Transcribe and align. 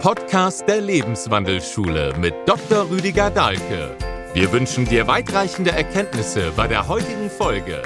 Podcast 0.00 0.66
der 0.66 0.80
Lebenswandelschule 0.80 2.14
mit 2.18 2.32
Dr. 2.46 2.88
Rüdiger 2.88 3.28
Dahlke. 3.28 3.94
Wir 4.32 4.50
wünschen 4.50 4.86
dir 4.86 5.06
weitreichende 5.06 5.72
Erkenntnisse 5.72 6.52
bei 6.56 6.66
der 6.66 6.88
heutigen 6.88 7.28
Folge. 7.28 7.82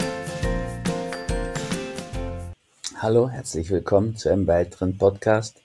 Hallo, 2.98 3.28
herzlich 3.28 3.68
willkommen 3.68 4.16
zu 4.16 4.28
einem 4.28 4.46
weiteren 4.46 4.96
Podcast 4.96 5.56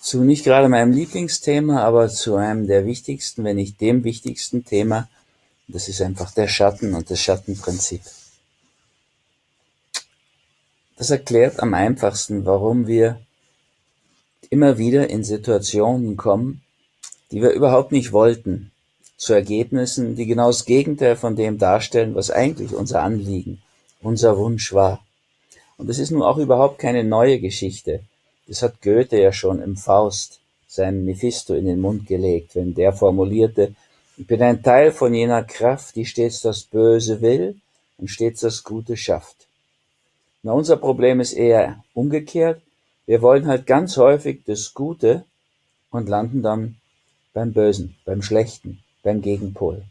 zu 0.00 0.24
nicht 0.24 0.44
gerade 0.44 0.70
meinem 0.70 0.92
Lieblingsthema, 0.92 1.82
aber 1.82 2.08
zu 2.08 2.36
einem 2.36 2.66
der 2.66 2.86
wichtigsten, 2.86 3.44
wenn 3.44 3.56
nicht 3.56 3.82
dem 3.82 4.02
wichtigsten 4.02 4.64
Thema. 4.64 5.10
Das 5.68 5.88
ist 5.88 6.00
einfach 6.00 6.30
der 6.30 6.48
Schatten 6.48 6.94
und 6.94 7.10
das 7.10 7.20
Schattenprinzip. 7.20 8.00
Das 10.96 11.10
erklärt 11.10 11.60
am 11.60 11.74
einfachsten, 11.74 12.46
warum 12.46 12.86
wir 12.86 13.20
immer 14.54 14.78
wieder 14.78 15.10
in 15.10 15.24
Situationen 15.24 16.16
kommen, 16.16 16.62
die 17.32 17.42
wir 17.42 17.50
überhaupt 17.50 17.90
nicht 17.90 18.12
wollten, 18.12 18.70
zu 19.16 19.32
Ergebnissen, 19.32 20.14
die 20.14 20.26
genau 20.26 20.46
das 20.46 20.64
Gegenteil 20.64 21.16
von 21.16 21.34
dem 21.34 21.58
darstellen, 21.58 22.14
was 22.14 22.30
eigentlich 22.30 22.72
unser 22.72 23.02
Anliegen, 23.02 23.60
unser 24.00 24.38
Wunsch 24.38 24.72
war. 24.72 25.04
Und 25.76 25.88
das 25.88 25.98
ist 25.98 26.12
nun 26.12 26.22
auch 26.22 26.38
überhaupt 26.38 26.78
keine 26.78 27.02
neue 27.02 27.40
Geschichte. 27.40 28.04
Das 28.46 28.62
hat 28.62 28.80
Goethe 28.80 29.20
ja 29.20 29.32
schon 29.32 29.60
im 29.60 29.76
Faust 29.76 30.38
seinem 30.68 31.04
Mephisto 31.04 31.54
in 31.54 31.66
den 31.66 31.80
Mund 31.80 32.06
gelegt, 32.06 32.54
wenn 32.54 32.74
der 32.74 32.92
formulierte, 32.92 33.74
ich 34.16 34.28
bin 34.28 34.40
ein 34.40 34.62
Teil 34.62 34.92
von 34.92 35.12
jener 35.12 35.42
Kraft, 35.42 35.96
die 35.96 36.06
stets 36.06 36.42
das 36.42 36.62
Böse 36.62 37.20
will 37.20 37.56
und 37.98 38.08
stets 38.08 38.42
das 38.42 38.62
Gute 38.62 38.96
schafft. 38.96 39.48
Na, 40.44 40.52
unser 40.52 40.76
Problem 40.76 41.18
ist 41.18 41.32
eher 41.32 41.82
umgekehrt. 41.92 42.60
Wir 43.06 43.20
wollen 43.22 43.46
halt 43.46 43.66
ganz 43.66 43.96
häufig 43.96 44.42
das 44.46 44.72
Gute 44.74 45.24
und 45.90 46.08
landen 46.08 46.42
dann 46.42 46.76
beim 47.32 47.52
Bösen, 47.52 47.96
beim 48.04 48.22
Schlechten, 48.22 48.80
beim 49.02 49.20
Gegenpol. 49.20 49.84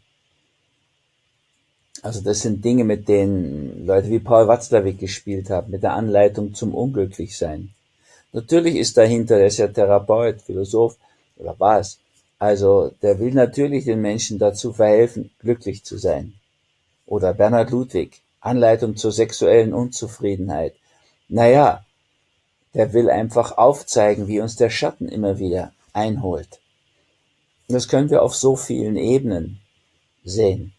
Also 2.02 2.20
das 2.20 2.40
sind 2.40 2.64
Dinge, 2.64 2.84
mit 2.84 3.08
denen 3.08 3.86
Leute 3.86 4.10
wie 4.10 4.18
Paul 4.18 4.48
Watzlawick 4.48 4.98
gespielt 4.98 5.48
haben, 5.48 5.70
mit 5.70 5.82
der 5.82 5.94
Anleitung 5.94 6.54
zum 6.54 6.74
Unglücklichsein. 6.74 7.70
Natürlich 8.32 8.76
ist 8.76 8.96
dahinter, 8.96 9.38
er 9.38 9.46
ist 9.46 9.58
ja 9.58 9.68
Therapeut, 9.68 10.42
Philosoph, 10.42 10.96
oder 11.36 11.58
war 11.58 11.78
es. 11.78 11.98
Also 12.38 12.92
der 13.00 13.20
will 13.20 13.32
natürlich 13.32 13.84
den 13.84 14.02
Menschen 14.02 14.38
dazu 14.38 14.72
verhelfen, 14.72 15.30
glücklich 15.38 15.84
zu 15.84 15.96
sein. 15.96 16.34
Oder 17.06 17.32
Bernhard 17.32 17.70
Ludwig, 17.70 18.20
Anleitung 18.40 18.96
zur 18.96 19.12
sexuellen 19.12 19.72
Unzufriedenheit. 19.72 20.74
Naja, 21.28 21.83
der 22.74 22.92
will 22.92 23.08
einfach 23.08 23.56
aufzeigen, 23.56 24.26
wie 24.26 24.40
uns 24.40 24.56
der 24.56 24.70
Schatten 24.70 25.08
immer 25.08 25.38
wieder 25.38 25.72
einholt. 25.92 26.60
das 27.68 27.88
können 27.88 28.10
wir 28.10 28.22
auf 28.22 28.34
so 28.34 28.56
vielen 28.56 28.96
Ebenen 28.96 29.60
sehen. 30.24 30.72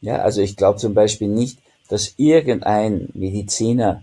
Ja, 0.00 0.16
also 0.18 0.42
ich 0.42 0.56
glaube 0.56 0.78
zum 0.78 0.92
Beispiel 0.94 1.28
nicht, 1.28 1.58
dass 1.88 2.14
irgendein 2.16 3.08
Mediziner 3.14 4.02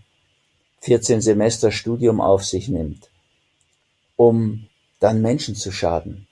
14 0.81 1.21
Semester 1.21 1.71
Studium 1.71 2.21
auf 2.21 2.44
sich 2.45 2.67
nimmt, 2.69 3.09
um 4.16 4.67
dann 4.99 5.21
Menschen 5.21 5.55
zu 5.55 5.71
schaden. 5.71 6.27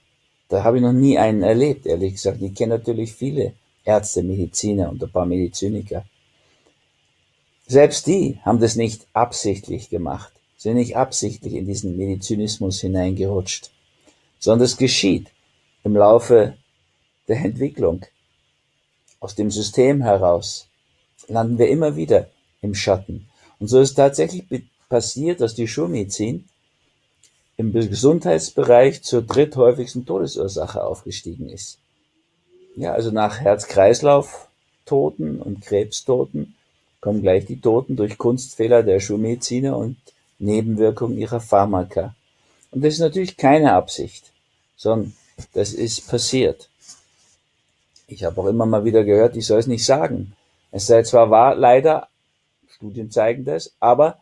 Da 0.49 0.63
habe 0.63 0.77
ich 0.77 0.83
noch 0.83 0.91
nie 0.93 1.17
einen 1.17 1.43
erlebt, 1.43 1.85
ehrlich 1.85 2.13
gesagt. 2.13 2.41
Ich 2.41 2.55
kenne 2.55 2.77
natürlich 2.77 3.13
viele 3.13 3.53
Ärzte, 3.85 4.23
Mediziner 4.23 4.89
und 4.89 5.03
ein 5.03 5.11
paar 5.11 5.25
Mediziniker. 5.25 6.03
Selbst 7.67 8.07
die 8.07 8.39
haben 8.43 8.59
das 8.59 8.75
nicht 8.75 9.07
absichtlich 9.13 9.89
gemacht, 9.89 10.33
sind 10.61 10.75
nicht 10.75 10.95
absichtlich 10.95 11.55
in 11.55 11.65
diesen 11.65 11.97
Medizinismus 11.97 12.81
hineingerutscht, 12.81 13.71
sondern 14.37 14.65
es 14.65 14.77
geschieht 14.77 15.31
im 15.83 15.95
Laufe 15.95 16.55
der 17.27 17.37
Entwicklung. 17.37 18.05
Aus 19.19 19.33
dem 19.33 19.49
System 19.49 20.03
heraus 20.03 20.67
landen 21.27 21.57
wir 21.57 21.67
immer 21.67 21.95
wieder 21.95 22.29
im 22.61 22.75
Schatten. 22.75 23.27
Und 23.57 23.69
so 23.69 23.79
ist 23.79 23.95
tatsächlich 23.95 24.43
passiert, 24.87 25.41
dass 25.41 25.55
die 25.55 25.67
Schulmedizin 25.67 26.45
im 27.57 27.73
Gesundheitsbereich 27.73 29.01
zur 29.01 29.23
dritthäufigsten 29.23 30.05
Todesursache 30.05 30.83
aufgestiegen 30.83 31.49
ist. 31.49 31.79
Ja, 32.75 32.93
also 32.93 33.09
nach 33.09 33.39
Herz-Kreislauf-Toten 33.39 35.41
und 35.41 35.61
Krebstoten 35.61 36.53
kommen 36.99 37.23
gleich 37.23 37.47
die 37.47 37.59
Toten 37.59 37.95
durch 37.95 38.19
Kunstfehler 38.19 38.83
der 38.83 38.99
Schulmediziner 38.99 39.75
und 39.75 39.97
Nebenwirkungen 40.41 41.17
ihrer 41.17 41.39
Pharmaka. 41.39 42.15
Und 42.71 42.83
das 42.83 42.95
ist 42.95 42.99
natürlich 42.99 43.37
keine 43.37 43.73
Absicht, 43.73 44.31
sondern 44.75 45.13
das 45.53 45.73
ist 45.73 46.07
passiert. 46.07 46.69
Ich 48.07 48.23
habe 48.23 48.41
auch 48.41 48.47
immer 48.47 48.65
mal 48.65 48.83
wieder 48.83 49.03
gehört, 49.03 49.37
ich 49.37 49.45
soll 49.45 49.59
es 49.59 49.67
nicht 49.67 49.85
sagen. 49.85 50.33
Es 50.71 50.87
sei 50.87 51.03
zwar 51.03 51.29
wahr, 51.29 51.55
leider, 51.55 52.07
Studien 52.69 53.11
zeigen 53.11 53.45
das, 53.45 53.73
aber 53.79 54.19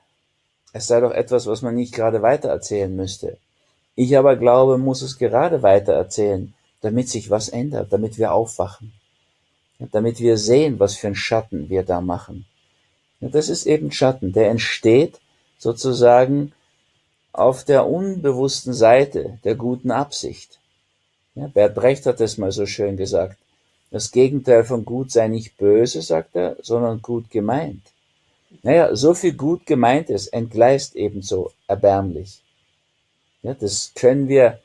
es 0.74 0.88
sei 0.88 1.00
doch 1.00 1.12
etwas, 1.12 1.48
was 1.48 1.62
man 1.62 1.76
nicht 1.76 1.94
gerade 1.94 2.22
weitererzählen 2.22 2.94
müsste. 2.96 3.38
Ich 3.96 4.18
aber 4.18 4.36
glaube, 4.36 4.78
muss 4.78 5.02
es 5.02 5.18
gerade 5.18 5.64
weitererzählen, 5.64 6.54
damit 6.82 7.10
sich 7.10 7.30
was 7.30 7.50
ändert, 7.50 7.92
damit 7.92 8.18
wir 8.18 8.34
aufwachen, 8.34 8.94
damit 9.92 10.20
wir 10.20 10.38
sehen, 10.38 10.80
was 10.80 10.96
für 10.96 11.08
ein 11.08 11.16
Schatten 11.16 11.70
wir 11.70 11.84
da 11.84 12.02
machen. 12.02 12.46
Das 13.20 13.50
ist 13.50 13.66
eben 13.66 13.92
Schatten, 13.92 14.32
der 14.32 14.50
entsteht 14.50 15.20
sozusagen 15.60 16.54
auf 17.32 17.64
der 17.64 17.86
unbewussten 17.86 18.74
Seite 18.74 19.38
der 19.44 19.54
guten 19.54 19.92
Absicht. 19.92 20.60
Ja, 21.36 21.48
Bert 21.48 21.76
Brecht 21.76 22.08
hat 22.08 22.20
das 22.20 22.40
mal 22.40 22.52
so 22.52 22.66
schön 22.66 22.98
gesagt. 22.98 23.38
Das 23.92 24.12
Gegenteil 24.12 24.64
von 24.64 24.86
gut 24.86 25.12
sei 25.12 25.28
nicht 25.28 25.58
böse, 25.58 26.02
sagt 26.02 26.36
er, 26.36 26.58
sondern 26.62 27.02
gut 27.02 27.30
gemeint. 27.30 27.84
Naja, 28.64 28.96
so 28.96 29.14
viel 29.14 29.34
gut 29.34 29.66
gemeintes 29.66 30.28
entgleist 30.28 30.96
ebenso 30.96 31.52
erbärmlich. 31.68 32.42
Ja, 33.42 33.54
das 33.54 33.94
können 33.96 34.28
wir 34.28 34.60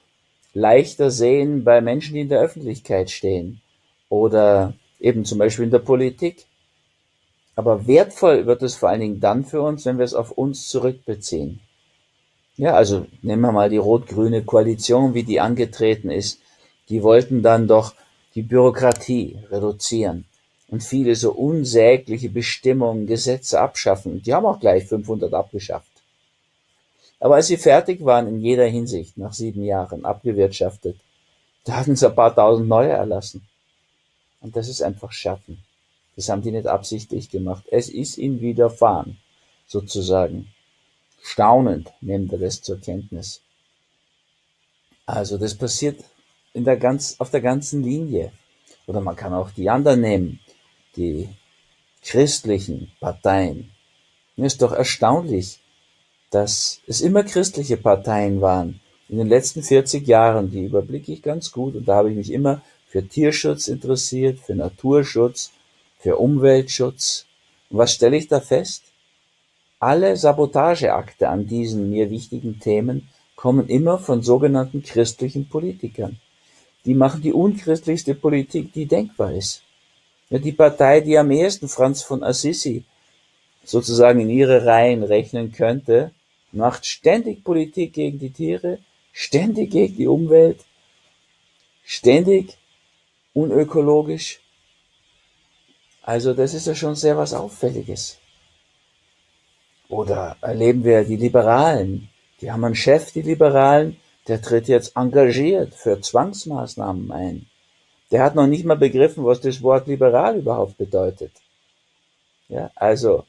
leichter 0.53 1.11
sehen 1.11 1.65
bei 1.65 1.81
Menschen, 1.81 2.15
die 2.15 2.23
in 2.23 2.29
der 2.29 2.41
Öffentlichkeit 2.41 3.11
stehen 3.11 3.61
oder 4.09 4.75
eben 5.01 5.25
zum 5.25 5.39
Beispiel 5.39 5.65
in 5.65 5.71
der 5.71 5.79
Politik. 5.81 6.47
Aber 7.57 7.87
wertvoll 7.87 8.47
wird 8.47 8.63
es 8.63 8.75
vor 8.75 8.89
allen 8.89 9.01
Dingen 9.01 9.21
dann 9.21 9.45
für 9.45 9.63
uns, 9.63 9.85
wenn 9.87 9.99
wir 9.99 10.05
es 10.05 10.15
auf 10.15 10.33
uns 10.33 10.69
zurückbeziehen. 10.69 11.61
Ja, 12.57 12.75
also 12.75 13.07
nehmen 13.23 13.43
wir 13.43 13.53
mal 13.53 13.71
die 13.71 13.79
rot-grüne 13.79 14.45
Koalition, 14.45 15.15
wie 15.15 15.25
die 15.25 15.41
angetreten 15.41 16.11
ist. 16.11 16.41
Die 16.89 17.03
wollten 17.03 17.43
dann 17.43 17.67
doch 17.67 17.95
die 18.35 18.43
Bürokratie 18.43 19.39
reduzieren 19.51 20.25
und 20.69 20.83
viele 20.83 21.15
so 21.15 21.33
unsägliche 21.33 22.29
Bestimmungen, 22.29 23.07
Gesetze 23.07 23.61
abschaffen. 23.61 24.23
Die 24.23 24.35
haben 24.35 24.47
auch 24.47 24.61
gleich 24.61 24.87
500 24.87 25.33
abgeschafft. 25.33 25.91
Aber 27.21 27.37
als 27.37 27.47
sie 27.47 27.57
fertig 27.57 28.05
waren 28.05 28.29
in 28.29 28.41
jeder 28.41 28.67
Hinsicht, 28.67 29.17
nach 29.17 29.33
sieben 29.33 29.65
Jahren 29.65 30.05
abgewirtschaftet, 30.05 30.97
da 31.65 31.77
hatten 31.77 31.97
sie 31.97 32.07
ein 32.07 32.15
paar 32.15 32.35
tausend 32.35 32.69
neue 32.69 32.91
erlassen. 32.91 33.47
Und 34.41 34.57
das 34.57 34.69
ist 34.69 34.83
einfach 34.83 35.13
Schatten. 35.13 35.63
Das 36.17 36.29
haben 36.29 36.43
die 36.43 36.53
nicht 36.53 36.67
absichtlich 36.67 37.31
gemacht. 37.31 37.65
Es 37.71 37.89
ist 37.89 38.19
ihnen 38.19 38.41
widerfahren, 38.41 39.19
sozusagen. 39.67 40.49
Staunend 41.23 41.93
nehmen 42.01 42.31
wir 42.31 42.39
das 42.39 42.63
zur 42.63 42.81
Kenntnis. 42.81 43.41
Also 45.07 45.39
das 45.39 45.55
passiert 45.55 46.05
in 46.53 46.65
der 46.65 46.77
ganz, 46.77 47.17
auf 47.19 47.31
der 47.31 47.41
ganzen 47.41 47.83
Linie. 47.83 48.33
Oder 48.87 49.01
man 49.01 49.17
kann 49.17 49.33
auch 49.33 49.51
die 49.51 49.71
anderen 49.71 50.03
nehmen, 50.03 50.41
die 50.97 51.29
christlichen 52.03 52.93
Parteien. 53.01 53.71
Es 54.37 54.55
ist 54.55 54.63
doch 54.63 54.73
erstaunlich, 54.73 55.61
dass 56.31 56.81
es 56.87 57.01
immer 57.01 57.25
christliche 57.25 57.77
Parteien 57.77 58.41
waren. 58.41 58.81
In 59.09 59.19
den 59.19 59.29
letzten 59.29 59.63
40 59.63 60.07
Jahren, 60.07 60.51
die 60.51 60.65
überblicke 60.65 61.13
ich 61.13 61.23
ganz 61.23 61.53
gut, 61.53 61.75
und 61.77 61.87
da 61.87 61.97
habe 61.97 62.11
ich 62.11 62.17
mich 62.17 62.33
immer 62.33 62.63
für 62.89 63.07
Tierschutz 63.07 63.69
interessiert, 63.69 64.41
für 64.41 64.55
Naturschutz, 64.55 65.53
für 66.05 66.19
Umweltschutz. 66.19 67.25
Und 67.71 67.79
was 67.79 67.95
stelle 67.95 68.19
ich 68.19 68.29
da 68.29 68.39
fest? 68.39 68.83
Alle 69.81 70.19
Sabotageakte 70.19 71.31
an 71.31 71.47
diesen 71.47 71.89
mir 71.89 72.11
wichtigen 72.11 72.61
Themen 72.61 73.09
kommen 73.37 73.69
immer 73.69 73.99
von 73.99 74.23
sogenannten 74.23 74.83
christlichen 74.83 75.49
Politikern. 75.49 76.21
Die 76.85 76.95
machen 76.95 77.23
die 77.23 77.33
unchristlichste 77.33 78.15
Politik, 78.15 78.75
die 78.75 78.85
denkbar 78.85 79.33
ist. 79.33 79.63
Ja, 80.29 80.39
die 80.39 80.53
Partei, 80.53 81.01
die 81.01 81.17
am 81.17 81.31
ehesten 81.31 81.69
Franz 81.69 82.03
von 82.03 82.23
Assisi 82.23 82.85
sozusagen 83.65 84.21
in 84.21 84.29
ihre 84.29 84.67
Reihen 84.67 85.05
rechnen 85.05 85.53
könnte, 85.53 86.11
macht 86.53 86.85
ständig 86.85 87.45
Politik 87.45 87.95
gegen 87.95 88.19
die 88.19 88.31
Tiere, 88.31 88.79
ständig 89.11 89.71
gegen 89.71 89.97
die 89.97 90.07
Umwelt, 90.07 90.67
ständig 91.83 92.59
unökologisch, 93.33 94.44
also 96.07 96.35
das 96.35 96.53
ist 96.53 96.67
ja 96.67 96.75
schon 96.75 96.95
sehr 96.95 97.17
was 97.17 97.33
Auffälliges. 97.33 98.19
Oder 99.89 100.37
erleben 100.43 100.85
wir 100.85 101.05
die 101.05 101.17
Liberalen, 101.17 102.11
die 102.41 102.53
haben 102.53 102.65
einen 102.65 102.75
Chef, 102.75 103.11
die 103.13 103.23
Liberalen, 103.23 103.97
der 104.29 104.43
tritt 104.43 104.69
jetzt 104.69 104.97
engagiert 104.97 105.75
für 105.75 106.01
Zwangsmaßnahmen 106.01 107.11
ein. 107.11 107.47
Der 108.11 108.23
hat 108.23 108.35
noch 108.35 108.47
nicht 108.47 108.65
mal 108.65 108.77
begriffen, 108.77 109.25
was 109.25 109.41
das 109.41 109.63
Wort 109.63 109.87
liberal 109.87 110.37
überhaupt 110.39 110.77
bedeutet. 110.77 111.33
Ja, 112.49 112.71
also 112.75 113.25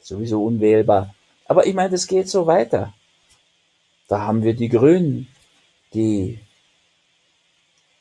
sowieso 0.00 0.44
unwählbar. 0.44 1.14
Aber 1.46 1.66
ich 1.66 1.74
meine, 1.74 1.90
das 1.90 2.08
geht 2.08 2.28
so 2.28 2.46
weiter. 2.46 2.92
Da 4.08 4.22
haben 4.22 4.42
wir 4.42 4.54
die 4.54 4.68
Grünen, 4.68 5.28
die 5.94 6.40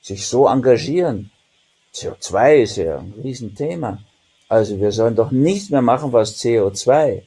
sich 0.02 0.28
so 0.28 0.48
engagieren. 0.48 1.32
CO2 1.94 2.56
ist 2.64 2.78
ja 2.78 2.98
ein 2.98 3.14
Riesenthema. 3.24 4.00
Also 4.56 4.80
wir 4.80 4.94
sollen 4.94 5.18
doch 5.18 5.32
nichts 5.32 5.70
mehr 5.70 5.82
machen, 5.82 6.14
was 6.14 6.38
CO2 6.42 7.24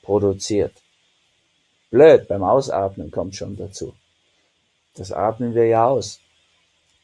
produziert. 0.00 0.72
Blöd, 1.90 2.26
beim 2.26 2.42
Ausatmen 2.42 3.10
kommt 3.10 3.34
schon 3.36 3.54
dazu. 3.54 3.92
Das 4.94 5.12
atmen 5.12 5.54
wir 5.54 5.66
ja 5.66 5.86
aus. 5.86 6.20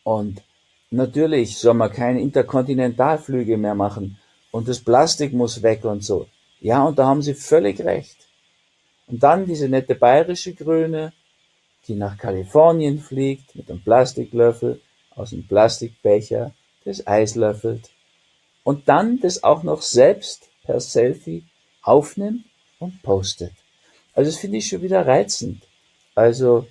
Und 0.02 0.42
natürlich 0.90 1.58
soll 1.58 1.74
man 1.74 1.92
keine 1.92 2.22
Interkontinentalflüge 2.22 3.58
mehr 3.58 3.74
machen. 3.74 4.18
Und 4.50 4.66
das 4.66 4.80
Plastik 4.80 5.34
muss 5.34 5.62
weg 5.62 5.84
und 5.84 6.02
so. 6.02 6.26
Ja, 6.60 6.82
und 6.86 6.98
da 6.98 7.04
haben 7.08 7.20
Sie 7.20 7.34
völlig 7.34 7.78
recht. 7.84 8.16
Und 9.08 9.22
dann 9.22 9.44
diese 9.44 9.68
nette 9.68 9.94
bayerische 9.94 10.54
Grüne, 10.54 11.12
die 11.86 11.96
nach 11.96 12.16
Kalifornien 12.16 12.98
fliegt 12.98 13.54
mit 13.54 13.70
einem 13.70 13.84
Plastiklöffel 13.84 14.80
aus 15.14 15.34
einem 15.34 15.46
Plastikbecher, 15.46 16.54
das 16.86 17.06
Eis 17.06 17.34
löffelt 17.34 17.90
und 18.66 18.88
dann 18.88 19.20
das 19.20 19.44
auch 19.44 19.62
noch 19.62 19.80
selbst 19.80 20.48
per 20.64 20.80
Selfie 20.80 21.44
aufnimmt 21.82 22.44
und 22.80 23.00
postet. 23.04 23.52
Also 24.12 24.32
das 24.32 24.40
finde 24.40 24.58
ich 24.58 24.66
schon 24.66 24.82
wieder 24.82 25.06
reizend. 25.06 25.62
Also 26.16 26.66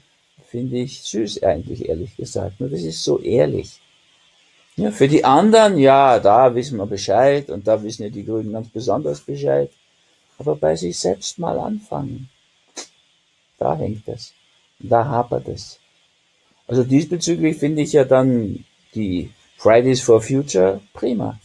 finde 0.49 0.75
ich 0.79 1.03
süß 1.03 1.41
eigentlich, 1.43 1.87
ehrlich 1.87 2.17
gesagt. 2.17 2.59
Nur 2.59 2.67
das 2.69 2.81
ist 2.81 3.01
so 3.01 3.19
ehrlich. 3.19 3.79
Ja, 4.75 4.91
für 4.91 5.07
die 5.07 5.23
anderen, 5.23 5.77
ja, 5.77 6.19
da 6.19 6.53
wissen 6.53 6.77
wir 6.77 6.85
Bescheid 6.85 7.49
und 7.49 7.65
da 7.65 7.81
wissen 7.81 8.03
ja 8.03 8.09
die 8.09 8.25
Grünen 8.25 8.51
ganz 8.51 8.67
besonders 8.67 9.21
Bescheid. 9.21 9.71
Aber 10.37 10.57
bei 10.57 10.75
sich 10.75 10.99
selbst 10.99 11.39
mal 11.39 11.57
anfangen. 11.57 12.29
Da 13.57 13.77
hängt 13.77 14.05
es. 14.09 14.33
Da 14.79 15.05
hapert 15.05 15.47
es. 15.47 15.79
Also 16.67 16.83
diesbezüglich 16.83 17.55
finde 17.55 17.83
ich 17.83 17.93
ja 17.93 18.03
dann 18.03 18.65
die 18.93 19.31
Fridays 19.55 20.01
for 20.01 20.21
Future 20.21 20.81
prima. 20.91 21.39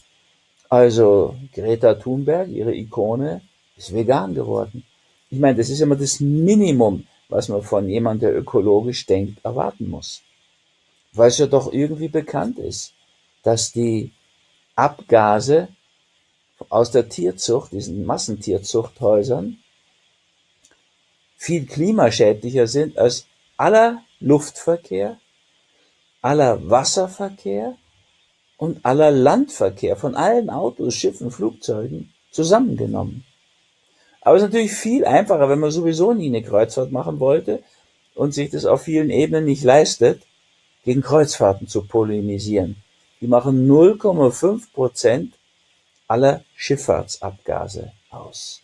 Also 0.71 1.35
Greta 1.53 1.95
Thunberg, 1.95 2.47
ihre 2.47 2.73
Ikone, 2.73 3.41
ist 3.75 3.93
vegan 3.93 4.33
geworden. 4.33 4.85
Ich 5.29 5.37
meine, 5.37 5.57
das 5.57 5.69
ist 5.69 5.81
immer 5.81 5.97
das 5.97 6.21
Minimum, 6.21 7.05
was 7.27 7.49
man 7.49 7.61
von 7.61 7.89
jemandem, 7.89 8.29
der 8.29 8.39
ökologisch 8.39 9.05
denkt, 9.05 9.43
erwarten 9.43 9.89
muss. 9.89 10.21
Weil 11.11 11.27
es 11.27 11.39
ja 11.39 11.47
doch 11.47 11.73
irgendwie 11.73 12.07
bekannt 12.07 12.57
ist, 12.57 12.93
dass 13.43 13.73
die 13.73 14.13
Abgase 14.77 15.67
aus 16.69 16.89
der 16.91 17.09
Tierzucht, 17.09 17.73
diesen 17.73 18.05
Massentierzuchthäusern, 18.05 19.57
viel 21.35 21.65
klimaschädlicher 21.65 22.67
sind 22.67 22.97
als 22.97 23.25
aller 23.57 24.03
Luftverkehr, 24.21 25.19
aller 26.21 26.69
Wasserverkehr 26.69 27.75
und 28.61 28.85
aller 28.85 29.09
Landverkehr 29.09 29.95
von 29.95 30.13
allen 30.13 30.51
Autos, 30.51 30.93
Schiffen, 30.93 31.31
Flugzeugen 31.31 32.13
zusammengenommen. 32.29 33.25
Aber 34.21 34.35
es 34.35 34.43
ist 34.43 34.49
natürlich 34.49 34.73
viel 34.73 35.03
einfacher, 35.03 35.49
wenn 35.49 35.57
man 35.57 35.71
sowieso 35.71 36.13
nie 36.13 36.27
eine 36.27 36.43
Kreuzfahrt 36.43 36.91
machen 36.91 37.19
wollte 37.19 37.63
und 38.13 38.35
sich 38.35 38.51
das 38.51 38.65
auf 38.65 38.83
vielen 38.83 39.09
Ebenen 39.09 39.45
nicht 39.45 39.63
leistet, 39.63 40.21
gegen 40.85 41.01
Kreuzfahrten 41.01 41.67
zu 41.67 41.87
polemisieren. 41.87 42.75
Die 43.19 43.25
machen 43.25 43.67
0,5 43.67 44.71
Prozent 44.73 45.33
aller 46.07 46.43
Schifffahrtsabgase 46.55 47.93
aus. 48.11 48.61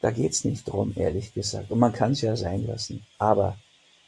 Da 0.00 0.10
geht's 0.10 0.42
nicht 0.44 0.66
drum, 0.66 0.94
ehrlich 0.96 1.34
gesagt. 1.34 1.70
Und 1.70 1.80
man 1.80 1.92
kann 1.92 2.12
es 2.12 2.22
ja 2.22 2.34
sein 2.34 2.66
lassen. 2.66 3.04
Aber 3.18 3.58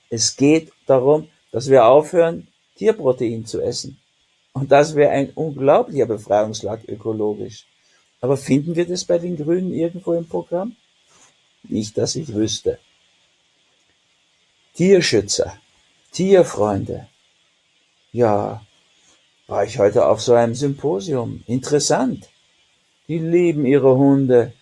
es 0.08 0.34
geht 0.34 0.72
darum, 0.86 1.28
dass 1.52 1.68
wir 1.68 1.84
aufhören, 1.84 2.48
Tierprotein 2.76 3.46
zu 3.46 3.60
essen. 3.60 3.98
Und 4.52 4.72
das 4.72 4.94
wäre 4.94 5.10
ein 5.10 5.30
unglaublicher 5.30 6.06
Befreiungsschlag 6.06 6.88
ökologisch. 6.88 7.66
Aber 8.20 8.36
finden 8.36 8.74
wir 8.74 8.86
das 8.86 9.04
bei 9.04 9.18
den 9.18 9.36
Grünen 9.36 9.72
irgendwo 9.72 10.14
im 10.14 10.26
Programm? 10.26 10.76
Nicht, 11.64 11.98
dass 11.98 12.16
ich 12.16 12.32
wüsste. 12.32 12.78
Tierschützer, 14.74 15.58
Tierfreunde. 16.12 17.08
Ja, 18.12 18.62
war 19.46 19.64
ich 19.64 19.78
heute 19.78 20.06
auf 20.06 20.20
so 20.20 20.34
einem 20.34 20.54
Symposium. 20.54 21.44
Interessant. 21.46 22.28
Die 23.08 23.18
lieben 23.18 23.64
ihre 23.64 23.96
Hunde 23.96 24.52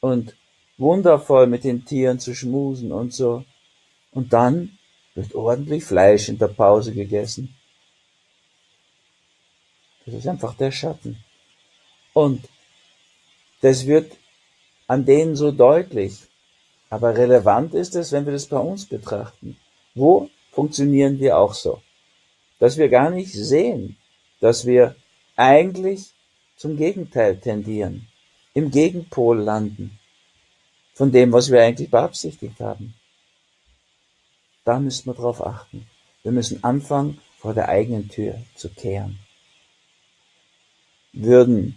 und 0.00 0.34
wundervoll 0.78 1.46
mit 1.46 1.64
den 1.64 1.84
Tieren 1.84 2.18
zu 2.18 2.34
schmusen 2.34 2.90
und 2.90 3.12
so. 3.12 3.44
Und 4.12 4.32
dann 4.32 4.78
wird 5.14 5.34
ordentlich 5.34 5.84
Fleisch 5.84 6.28
in 6.28 6.38
der 6.38 6.48
Pause 6.48 6.92
gegessen. 6.92 7.54
Das 10.04 10.14
ist 10.14 10.26
einfach 10.26 10.54
der 10.54 10.70
Schatten. 10.70 11.22
Und 12.12 12.48
das 13.60 13.86
wird 13.86 14.12
an 14.86 15.04
denen 15.04 15.36
so 15.36 15.50
deutlich. 15.52 16.14
Aber 16.90 17.16
relevant 17.16 17.74
ist 17.74 17.94
es, 17.96 18.12
wenn 18.12 18.26
wir 18.26 18.32
das 18.32 18.46
bei 18.46 18.58
uns 18.58 18.86
betrachten. 18.86 19.56
Wo 19.94 20.28
funktionieren 20.50 21.18
wir 21.18 21.38
auch 21.38 21.54
so? 21.54 21.80
Dass 22.58 22.76
wir 22.76 22.88
gar 22.88 23.10
nicht 23.10 23.32
sehen, 23.32 23.96
dass 24.40 24.66
wir 24.66 24.94
eigentlich 25.36 26.10
zum 26.56 26.76
Gegenteil 26.76 27.38
tendieren, 27.38 28.08
im 28.54 28.70
Gegenpol 28.70 29.40
landen 29.40 29.98
von 30.94 31.10
dem, 31.10 31.32
was 31.32 31.50
wir 31.50 31.62
eigentlich 31.62 31.90
beabsichtigt 31.90 32.60
haben. 32.60 32.94
Da 34.64 34.78
müssen 34.78 35.06
wir 35.06 35.14
drauf 35.14 35.44
achten. 35.44 35.86
Wir 36.22 36.32
müssen 36.32 36.62
anfangen, 36.62 37.18
vor 37.38 37.54
der 37.54 37.68
eigenen 37.68 38.08
Tür 38.08 38.40
zu 38.54 38.68
kehren. 38.68 39.18
Würden 41.12 41.76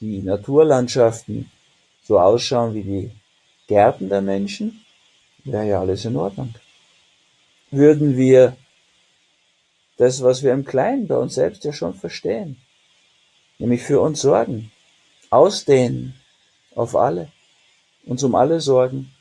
die 0.00 0.22
Naturlandschaften 0.22 1.50
so 2.02 2.18
ausschauen 2.18 2.74
wie 2.74 2.82
die 2.82 3.10
Gärten 3.68 4.08
der 4.08 4.20
Menschen, 4.20 4.84
wäre 5.44 5.66
ja 5.66 5.80
alles 5.80 6.04
in 6.04 6.16
Ordnung. 6.16 6.54
Würden 7.70 8.16
wir 8.16 8.56
das, 9.96 10.22
was 10.22 10.42
wir 10.42 10.52
im 10.52 10.64
Kleinen 10.64 11.06
bei 11.06 11.16
uns 11.16 11.34
selbst 11.34 11.64
ja 11.64 11.72
schon 11.72 11.94
verstehen, 11.94 12.56
nämlich 13.58 13.82
für 13.82 14.00
uns 14.00 14.20
sorgen, 14.20 14.70
ausdehnen 15.30 16.14
auf 16.74 16.96
alle, 16.96 17.28
uns 18.04 18.22
um 18.22 18.34
alle 18.34 18.60
sorgen, 18.60 19.12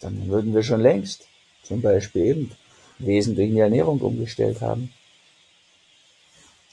dann 0.00 0.28
würden 0.28 0.54
wir 0.54 0.62
schon 0.62 0.80
längst 0.80 1.26
zum 1.62 1.80
Beispiel 1.80 2.26
eben 2.26 2.50
wesentlich 2.98 3.48
in 3.48 3.54
die 3.54 3.60
Ernährung 3.60 4.00
umgestellt 4.00 4.60
haben. 4.60 4.92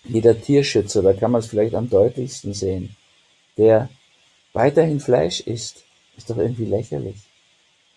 Jeder 0.06 0.40
Tierschützer, 0.40 1.02
da 1.02 1.14
kann 1.14 1.32
man 1.32 1.40
es 1.40 1.48
vielleicht 1.48 1.76
am 1.76 1.90
deutlichsten 1.90 2.54
sehen, 2.54 2.96
der 3.58 3.90
weiterhin 4.54 5.00
Fleisch 5.00 5.42
isst, 5.42 5.84
ist 6.18 6.30
doch 6.30 6.38
irgendwie 6.38 6.66
lächerlich. 6.66 7.18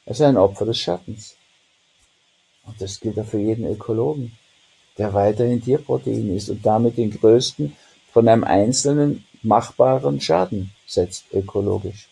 Er 0.04 0.12
ist 0.12 0.20
ein 0.20 0.36
Opfer 0.36 0.66
des 0.66 0.78
Schattens. 0.78 1.36
Und 2.64 2.80
das 2.80 3.00
gilt 3.00 3.18
auch 3.18 3.26
für 3.26 3.38
jeden 3.38 3.66
Ökologen, 3.66 4.36
der 4.98 5.14
weiterhin 5.14 5.62
Tierprotein 5.62 6.36
isst 6.36 6.50
und 6.50 6.64
damit 6.64 6.96
den 6.98 7.10
größten 7.10 7.76
von 8.12 8.28
einem 8.28 8.44
einzelnen 8.44 9.24
machbaren 9.42 10.20
Schaden 10.20 10.70
setzt, 10.86 11.24
ökologisch. 11.32 12.08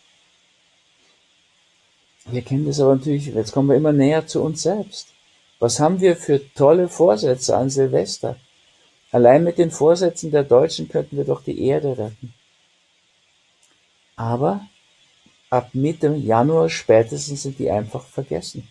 Wir 2.25 2.41
kennen 2.41 2.65
das 2.65 2.79
aber 2.79 2.95
natürlich, 2.95 3.27
jetzt 3.27 3.51
kommen 3.51 3.69
wir 3.69 3.75
immer 3.75 3.93
näher 3.93 4.27
zu 4.27 4.41
uns 4.41 4.63
selbst. 4.63 5.07
Was 5.59 5.79
haben 5.79 6.01
wir 6.01 6.15
für 6.15 6.41
tolle 6.53 6.87
Vorsätze 6.87 7.55
an 7.55 7.69
Silvester? 7.69 8.35
Allein 9.11 9.43
mit 9.43 9.57
den 9.57 9.71
Vorsätzen 9.71 10.31
der 10.31 10.43
Deutschen 10.43 10.87
könnten 10.87 11.17
wir 11.17 11.25
doch 11.25 11.43
die 11.43 11.65
Erde 11.65 11.97
retten. 11.97 12.33
Aber 14.15 14.65
ab 15.49 15.69
Mitte 15.73 16.15
Januar 16.15 16.69
spätestens 16.69 17.43
sind 17.43 17.59
die 17.59 17.69
einfach 17.69 18.05
vergessen. 18.05 18.67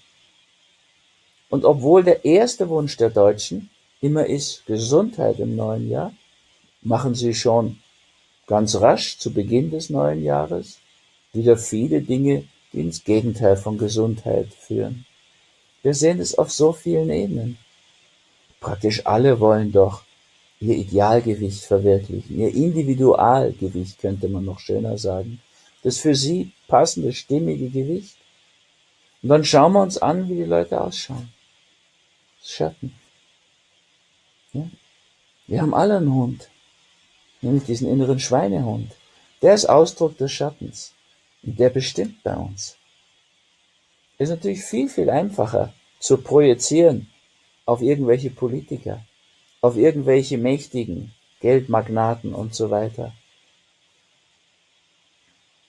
Und 1.50 1.64
obwohl 1.64 2.04
der 2.04 2.24
erste 2.24 2.68
Wunsch 2.68 2.96
der 2.96 3.10
Deutschen 3.10 3.70
immer 4.00 4.26
ist 4.26 4.64
Gesundheit 4.66 5.38
im 5.40 5.56
neuen 5.56 5.90
Jahr, 5.90 6.12
machen 6.80 7.14
sie 7.14 7.34
schon 7.34 7.78
ganz 8.46 8.76
rasch 8.76 9.18
zu 9.18 9.32
Beginn 9.32 9.70
des 9.70 9.90
neuen 9.90 10.22
Jahres 10.22 10.78
wieder 11.32 11.56
viele 11.56 12.00
Dinge, 12.00 12.44
die 12.72 12.80
ins 12.80 13.04
Gegenteil 13.04 13.56
von 13.56 13.78
Gesundheit 13.78 14.48
führen. 14.54 15.04
Wir 15.82 15.94
sehen 15.94 16.20
es 16.20 16.36
auf 16.36 16.50
so 16.50 16.72
vielen 16.72 17.10
Ebenen. 17.10 17.58
Praktisch 18.60 19.06
alle 19.06 19.40
wollen 19.40 19.72
doch 19.72 20.02
ihr 20.60 20.76
Idealgewicht 20.76 21.64
verwirklichen, 21.64 22.38
ihr 22.38 22.54
Individualgewicht 22.54 23.98
könnte 23.98 24.28
man 24.28 24.44
noch 24.44 24.60
schöner 24.60 24.98
sagen, 24.98 25.40
das 25.82 25.98
für 25.98 26.14
sie 26.14 26.52
passende, 26.68 27.12
stimmige 27.12 27.70
Gewicht. 27.70 28.16
Und 29.22 29.30
dann 29.30 29.44
schauen 29.44 29.72
wir 29.72 29.82
uns 29.82 29.98
an, 29.98 30.28
wie 30.28 30.36
die 30.36 30.44
Leute 30.44 30.80
ausschauen. 30.80 31.32
Schatten. 32.42 32.94
Ja? 34.52 34.68
Wir 35.46 35.62
haben 35.62 35.74
alle 35.74 35.96
einen 35.96 36.14
Hund, 36.14 36.50
nämlich 37.40 37.64
diesen 37.64 37.88
inneren 37.88 38.20
Schweinehund. 38.20 38.92
Der 39.42 39.54
ist 39.54 39.66
Ausdruck 39.66 40.18
des 40.18 40.30
Schattens 40.32 40.92
und 41.42 41.58
der 41.58 41.70
bestimmt 41.70 42.22
bei 42.22 42.36
uns. 42.36 42.76
Ist 44.18 44.28
natürlich 44.28 44.62
viel, 44.62 44.88
viel 44.90 45.08
einfacher 45.08 45.72
zu 45.98 46.18
projizieren 46.18 47.08
auf 47.64 47.80
irgendwelche 47.80 48.30
Politiker, 48.30 49.04
auf 49.60 49.76
irgendwelche 49.76 50.38
Mächtigen, 50.38 51.12
Geldmagnaten 51.40 52.34
und 52.34 52.54
so 52.54 52.70
weiter. 52.70 53.12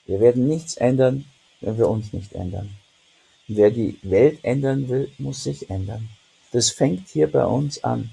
Wir 0.05 0.19
werden 0.19 0.47
nichts 0.47 0.75
ändern, 0.77 1.25
wenn 1.61 1.77
wir 1.77 1.87
uns 1.87 2.13
nicht 2.13 2.33
ändern. 2.33 2.77
wer 3.47 3.69
die 3.69 3.97
Welt 4.01 4.39
ändern 4.43 4.87
will, 4.87 5.11
muss 5.17 5.43
sich 5.43 5.69
ändern. 5.69 6.07
Das 6.51 6.69
fängt 6.69 7.09
hier 7.09 7.29
bei 7.29 7.45
uns 7.45 7.83
an. 7.83 8.11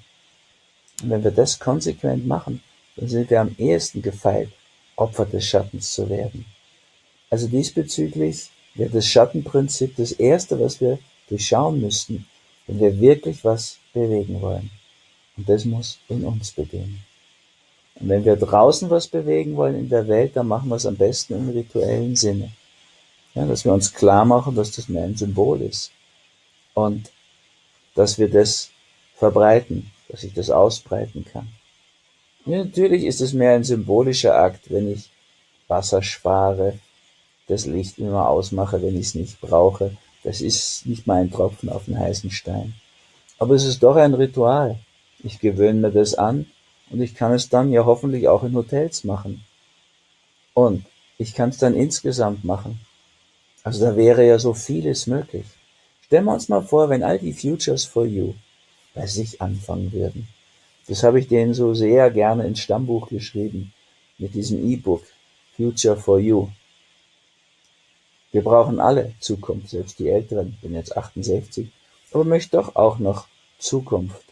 Und 1.03 1.11
wenn 1.11 1.23
wir 1.23 1.31
das 1.31 1.61
konsequent 1.61 2.27
machen, 2.27 2.61
dann 2.97 3.09
sind 3.09 3.31
wir 3.31 3.41
am 3.41 3.55
ehesten 3.57 4.03
gefeilt, 4.03 4.51
Opfer 4.97 5.27
des 5.27 5.47
Schattens 5.47 5.93
zu 5.93 6.09
werden. 6.09 6.45
Also 7.31 7.47
diesbezüglich 7.47 8.51
wäre 8.75 8.91
das 8.91 9.07
Schattenprinzip 9.07 9.95
das 9.97 10.13
Erste, 10.13 10.59
was 10.59 10.81
wir 10.81 10.99
durchschauen 11.29 11.81
müssten, 11.81 12.27
wenn 12.67 12.81
wir 12.81 13.01
wirklich 13.01 13.45
was 13.45 13.79
bewegen 13.93 14.41
wollen. 14.41 14.71
Und 15.39 15.49
das 15.49 15.65
muss 15.65 15.99
in 16.09 16.25
uns 16.25 16.51
beginnen. 16.51 17.05
Und 17.95 18.09
wenn 18.09 18.25
wir 18.25 18.37
draußen 18.37 18.91
was 18.91 19.07
bewegen 19.07 19.57
wollen 19.57 19.77
in 19.77 19.89
der 19.89 20.09
Welt, 20.09 20.37
dann 20.37 20.49
machen 20.49 20.69
wir 20.69 20.77
es 20.77 20.87
am 20.87 20.97
besten 20.97 21.35
im 21.35 21.49
rituellen 21.51 22.17
Sinne. 22.17 22.51
Ja, 23.35 23.47
dass 23.47 23.65
wir 23.65 23.73
uns 23.73 23.95
klar 23.95 24.25
machen, 24.25 24.57
dass 24.57 24.73
das 24.73 24.89
mehr 24.89 25.05
ein 25.05 25.17
Symbol 25.17 25.63
ist. 25.63 25.93
Und 26.75 27.11
dass 27.95 28.19
wir 28.19 28.29
das 28.29 28.71
verbreiten, 29.17 29.91
dass 30.09 30.25
ich 30.25 30.35
das 30.35 30.51
ausbreiten 30.51 31.25
kann. 31.25 31.49
Ja, 32.45 32.65
natürlich 32.65 33.05
ist 33.05 33.21
es 33.21 33.33
mehr 33.33 33.53
ein 33.53 33.65
symbolischer 33.65 34.37
Akt, 34.37 34.71
wenn 34.71 34.91
ich 34.93 35.11
Wasser 35.69 36.03
spare, 36.03 36.79
das 37.47 37.67
Licht 37.67 37.99
immer 37.99 38.29
ausmache, 38.29 38.83
wenn 38.83 38.97
ich 38.97 39.09
es 39.09 39.15
nicht 39.15 39.41
brauche. 39.41 39.97
Das 40.25 40.41
ist 40.41 40.85
nicht 40.87 41.07
mal 41.07 41.21
ein 41.21 41.31
Tropfen 41.31 41.69
auf 41.69 41.85
den 41.85 41.99
heißen 41.99 42.31
Stein. 42.31 42.75
Aber 43.39 43.55
es 43.55 43.65
ist 43.65 43.83
doch 43.83 43.97
ein 43.97 44.15
Ritual. 44.15 44.79
Ich 45.25 45.41
gewöhne 45.41 45.81
mir 45.81 45.91
das 45.91 46.15
an 46.15 46.47
und 46.91 47.01
ich 47.01 47.15
kann 47.15 47.33
es 47.33 47.49
dann 47.49 47.73
ja 47.73 47.85
hoffentlich 47.85 48.29
auch 48.29 48.45
in 48.45 48.55
Hotels 48.55 49.05
machen. 49.05 49.45
Und 50.55 50.85
ich 51.19 51.35
kann 51.35 51.51
es 51.51 51.59
dann 51.59 51.75
insgesamt 51.75 52.45
machen. 52.45 52.81
Also 53.65 53.85
da 53.85 53.97
wäre 53.97 54.27
ja 54.27 54.39
so 54.39 54.55
vieles 54.55 55.07
möglich. 55.07 55.47
Stellen 56.03 56.25
wir 56.25 56.35
uns 56.35 56.49
mal 56.49 56.63
vor, 56.63 56.89
wenn 56.89 57.03
all 57.03 57.19
die 57.19 57.33
Futures 57.33 57.85
for 57.85 58.07
You 58.07 58.35
bei 58.95 59.07
sich 59.07 59.43
anfangen 59.43 59.93
würden. 59.93 60.29
Das 60.87 61.03
habe 61.03 61.21
ich 61.21 61.29
denen 61.29 61.53
so 61.53 61.75
sehr 61.75 62.11
gerne 62.11 62.47
ins 62.47 62.61
Stammbuch 62.61 63.09
geschrieben, 63.09 63.75
mit 64.17 64.35
diesem 64.35 64.67
E-Book 64.69 65.05
Future 65.57 65.97
for 65.97 66.19
You. 66.19 66.49
Wir 68.33 68.43
brauchen 68.43 68.81
alle 68.81 69.13
Zukunft, 69.21 69.71
selbst 69.71 69.99
die 69.99 70.09
Älteren, 70.09 70.57
bin 70.63 70.75
jetzt 70.75 70.97
68, 70.97 71.69
aber 72.13 72.25
möchte 72.25 72.57
doch 72.57 72.77
auch 72.77 72.99
noch 72.99 73.27
Zukunft 73.59 74.28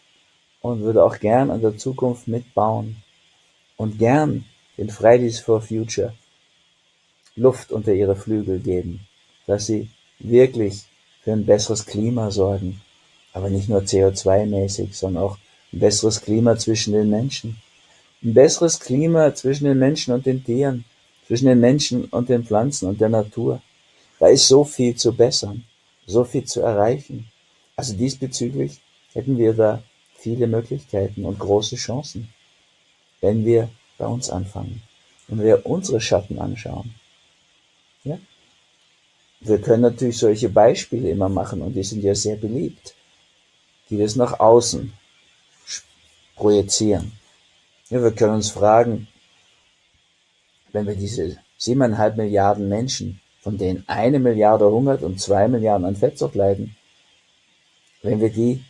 und 0.61 0.81
würde 0.81 1.05
auch 1.05 1.19
gern 1.19 1.51
an 1.51 1.61
der 1.61 1.77
Zukunft 1.77 2.29
mitbauen 2.29 2.97
und 3.77 3.99
gern 3.99 4.45
den 4.79 4.91
Fridays 4.91 5.41
for 5.41 5.61
Future 5.61 6.15
Luft 7.37 7.71
unter 7.71 7.93
ihre 7.93 8.17
Flügel 8.17 8.61
geben, 8.61 9.01
dass 9.47 9.67
sie 9.67 9.91
wirklich 10.19 10.85
für 11.23 11.33
ein 11.33 11.45
besseres 11.45 11.85
Klima 11.85 12.31
sorgen, 12.31 12.81
aber 13.33 13.51
nicht 13.51 13.69
nur 13.69 13.81
CO2-mäßig, 13.81 14.95
sondern 14.95 15.23
auch 15.23 15.39
ein 15.73 15.81
besseres 15.81 16.23
Klima 16.23 16.57
zwischen 16.57 16.95
den 16.95 17.11
Menschen. 17.11 17.59
Ein 18.23 18.33
besseres 18.33 18.81
Klima 18.81 19.35
zwischen 19.35 19.65
den 19.65 19.79
Menschen 19.79 20.15
und 20.15 20.25
den 20.25 20.43
Tieren, 20.43 20.85
zwischen 21.27 21.47
den 21.47 21.61
Menschen 21.61 22.05
und 22.07 22.31
den 22.31 22.45
Pflanzen 22.45 22.89
und 22.89 23.01
der 23.01 23.11
Natur. 23.11 23.61
Da 24.19 24.29
ist 24.29 24.49
so 24.49 24.65
viel 24.65 24.95
zu 24.95 25.15
bessern, 25.15 25.65
so 26.07 26.25
viel 26.25 26.45
zu 26.45 26.61
erreichen. 26.61 27.29
Also 27.77 27.95
diesbezüglich 27.95 28.81
hätten 29.13 29.37
wir 29.37 29.53
da 29.53 29.83
viele 30.19 30.47
Möglichkeiten 30.47 31.25
und 31.25 31.39
große 31.39 31.77
Chancen, 31.77 32.33
wenn 33.21 33.45
wir 33.45 33.69
bei 33.99 34.07
uns 34.07 34.31
anfangen 34.31 34.83
wenn 35.29 35.43
wir 35.43 35.67
unsere 35.67 36.01
Schatten 36.01 36.39
anschauen. 36.39 36.95
Ja? 38.05 38.19
Wir 39.41 39.61
können 39.61 39.83
natürlich 39.83 40.19
solche 40.19 40.49
Beispiele 40.49 41.11
immer 41.11 41.29
machen 41.29 41.63
und 41.63 41.75
die 41.75 41.83
sind 41.83 42.03
ja 42.03 42.15
sehr 42.15 42.37
beliebt, 42.37 42.95
die 43.91 43.99
das 43.99 44.17
nach 44.17 44.41
außen 44.41 44.93
projizieren. 46.37 47.13
Ja, 47.89 48.03
wir 48.03 48.13
können 48.13 48.35
uns 48.35 48.51
fragen, 48.51 49.09
wenn 50.73 50.87
wir 50.87 50.97
diese 50.97 51.39
siebeneinhalb 51.57 52.17
Milliarden 52.17 52.69
Menschen, 52.69 53.21
von 53.41 53.59
denen 53.59 53.85
eine 53.87 54.19
Milliarde 54.19 54.67
hungert 54.71 55.03
und 55.03 55.21
zwei 55.21 55.49
Milliarden 55.49 55.87
an 55.87 55.97
Fettsucht 55.97 56.35
leiden, 56.35 56.77
wenn 58.03 58.21
wir 58.21 58.31
die 58.31 58.65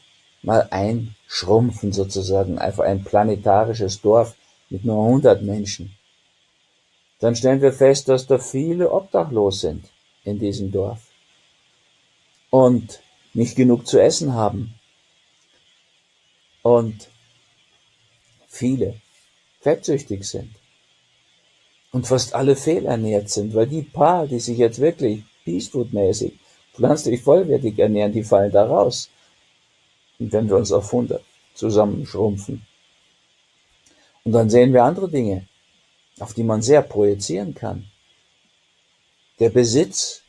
mal 0.46 0.68
einschrumpfen 0.70 1.92
sozusagen, 1.92 2.58
einfach 2.58 2.84
ein 2.84 3.02
planetarisches 3.02 4.00
Dorf 4.00 4.36
mit 4.70 4.84
nur 4.84 5.04
100 5.04 5.42
Menschen, 5.42 5.96
dann 7.18 7.34
stellen 7.34 7.60
wir 7.60 7.72
fest, 7.72 8.08
dass 8.08 8.26
da 8.26 8.38
viele 8.38 8.92
obdachlos 8.92 9.60
sind 9.60 9.84
in 10.22 10.38
diesem 10.38 10.70
Dorf 10.70 11.00
und 12.50 13.00
nicht 13.34 13.56
genug 13.56 13.86
zu 13.86 14.00
essen 14.00 14.34
haben. 14.34 14.74
Und 16.62 17.08
viele 18.46 19.00
fettsüchtig 19.60 20.24
sind 20.24 20.54
und 21.92 22.06
fast 22.06 22.34
alle 22.34 22.54
fehlernährt 22.54 23.30
sind, 23.30 23.54
weil 23.54 23.66
die 23.66 23.82
paar, 23.82 24.26
die 24.26 24.40
sich 24.40 24.58
jetzt 24.58 24.80
wirklich 24.80 25.24
Peacefood-mäßig 25.44 26.32
pflanzlich 26.72 27.22
vollwertig 27.22 27.78
ernähren, 27.78 28.12
die 28.12 28.24
fallen 28.24 28.52
da 28.52 28.64
raus 28.66 29.10
wenn 30.18 30.48
wir 30.48 30.56
uns 30.56 30.72
auf 30.72 30.86
100 30.86 31.22
zusammenschrumpfen. 31.54 32.66
Und 34.24 34.32
dann 34.32 34.50
sehen 34.50 34.72
wir 34.72 34.84
andere 34.84 35.08
Dinge, 35.08 35.46
auf 36.18 36.34
die 36.34 36.42
man 36.42 36.62
sehr 36.62 36.82
projizieren 36.82 37.54
kann. 37.54 37.90
Der 39.38 39.50
Besitz 39.50 40.22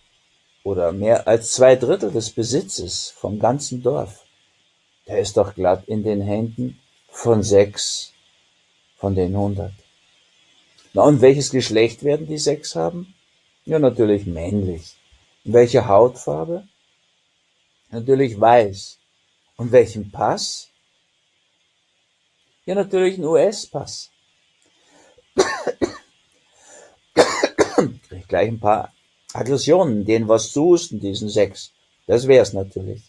oder 0.63 0.91
mehr 0.91 1.27
als 1.27 1.53
zwei 1.53 1.75
Drittel 1.75 2.12
des 2.12 2.29
Besitzes 2.32 3.10
vom 3.10 3.39
ganzen 3.39 3.82
Dorf, 3.82 4.25
der 5.08 5.20
ist 5.20 5.38
doch 5.38 5.56
glatt 5.56 5.84
in 5.88 6.03
den 6.03 6.22
Händen 6.22 6.79
von 7.10 7.41
sechs 7.41 8.12
von 8.98 9.15
den 9.15 9.36
hundert. 9.38 9.74
Na 10.94 11.03
und 11.03 11.22
welches 11.22 11.51
Geschlecht 11.51 12.03
werden 12.03 12.27
die 12.27 12.38
sechs 12.38 12.75
haben? 12.75 13.13
Ja, 13.65 13.79
natürlich 13.79 14.25
männlich. 14.25 14.96
welche 15.44 15.88
Hautfarbe? 15.88 16.67
Natürlich 17.89 18.39
weiß. 18.39 18.97
Und 19.58 19.72
welchen 19.72 20.12
Pass? 20.12 20.70
Ja, 22.66 22.76
natürlich 22.76 23.18
ein 23.18 23.26
US-Pass. 23.26 24.12
Krieg 28.08 28.28
gleich 28.28 28.50
ein 28.50 28.60
paar 28.60 28.94
Aggressionen, 29.34 30.06
denen 30.06 30.28
was 30.28 30.52
zu 30.52 30.64
husten, 30.64 31.00
diesen 31.00 31.30
sechs. 31.30 31.72
Das 32.06 32.28
wär's 32.28 32.54
natürlich. 32.54 33.02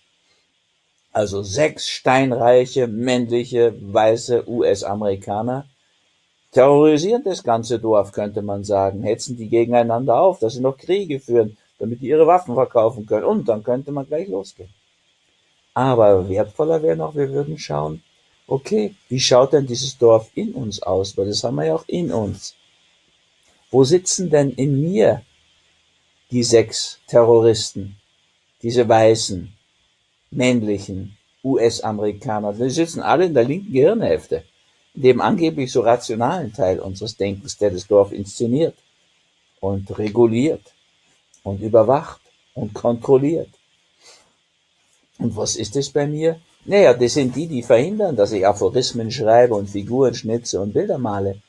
Also 1.12 1.42
sechs 1.42 1.88
steinreiche, 1.88 2.86
männliche, 2.86 3.74
weiße 3.80 4.48
US-Amerikaner 4.48 5.66
terrorisieren 6.52 7.24
das 7.24 7.42
ganze 7.42 7.78
Dorf, 7.78 8.12
könnte 8.12 8.40
man 8.40 8.64
sagen, 8.64 9.02
hetzen 9.02 9.36
die 9.36 9.48
gegeneinander 9.48 10.18
auf, 10.20 10.38
dass 10.38 10.54
sie 10.54 10.60
noch 10.60 10.78
Kriege 10.78 11.20
führen, 11.20 11.58
damit 11.78 12.00
die 12.00 12.08
ihre 12.08 12.26
Waffen 12.26 12.54
verkaufen 12.54 13.04
können. 13.04 13.24
Und 13.24 13.48
dann 13.48 13.62
könnte 13.62 13.92
man 13.92 14.06
gleich 14.06 14.28
losgehen. 14.28 14.70
Aber 15.78 16.28
wertvoller 16.28 16.82
wäre 16.82 16.96
noch, 16.96 17.14
wir 17.14 17.30
würden 17.30 17.56
schauen, 17.56 18.02
okay, 18.48 18.96
wie 19.08 19.20
schaut 19.20 19.52
denn 19.52 19.64
dieses 19.64 19.96
Dorf 19.96 20.28
in 20.34 20.52
uns 20.52 20.82
aus? 20.82 21.16
Weil 21.16 21.28
das 21.28 21.44
haben 21.44 21.54
wir 21.54 21.66
ja 21.66 21.76
auch 21.76 21.86
in 21.86 22.10
uns. 22.10 22.56
Wo 23.70 23.84
sitzen 23.84 24.28
denn 24.28 24.50
in 24.50 24.80
mir 24.80 25.22
die 26.32 26.42
sechs 26.42 26.98
Terroristen, 27.06 27.94
diese 28.60 28.88
weißen, 28.88 29.52
männlichen 30.32 31.16
US-Amerikaner? 31.44 32.54
Die 32.54 32.70
sitzen 32.70 33.00
alle 33.00 33.26
in 33.26 33.34
der 33.34 33.44
linken 33.44 33.72
Gehirnhälfte, 33.72 34.42
in 34.94 35.02
dem 35.02 35.20
angeblich 35.20 35.70
so 35.70 35.82
rationalen 35.82 36.52
Teil 36.52 36.80
unseres 36.80 37.16
Denkens, 37.16 37.56
der 37.56 37.70
das 37.70 37.86
Dorf 37.86 38.10
inszeniert 38.10 38.74
und 39.60 39.96
reguliert 39.96 40.74
und 41.44 41.60
überwacht 41.60 42.20
und 42.54 42.74
kontrolliert. 42.74 43.57
Und 45.18 45.36
was 45.36 45.56
ist 45.56 45.76
es 45.76 45.90
bei 45.90 46.06
mir? 46.06 46.40
Naja, 46.64 46.94
das 46.94 47.14
sind 47.14 47.34
die, 47.34 47.46
die 47.46 47.62
verhindern, 47.62 48.16
dass 48.16 48.32
ich 48.32 48.46
Aphorismen 48.46 49.10
schreibe 49.10 49.54
und 49.54 49.70
Figuren 49.70 50.14
schnitze 50.14 50.60
und 50.60 50.72
Bilder 50.72 50.98
male, 50.98 51.40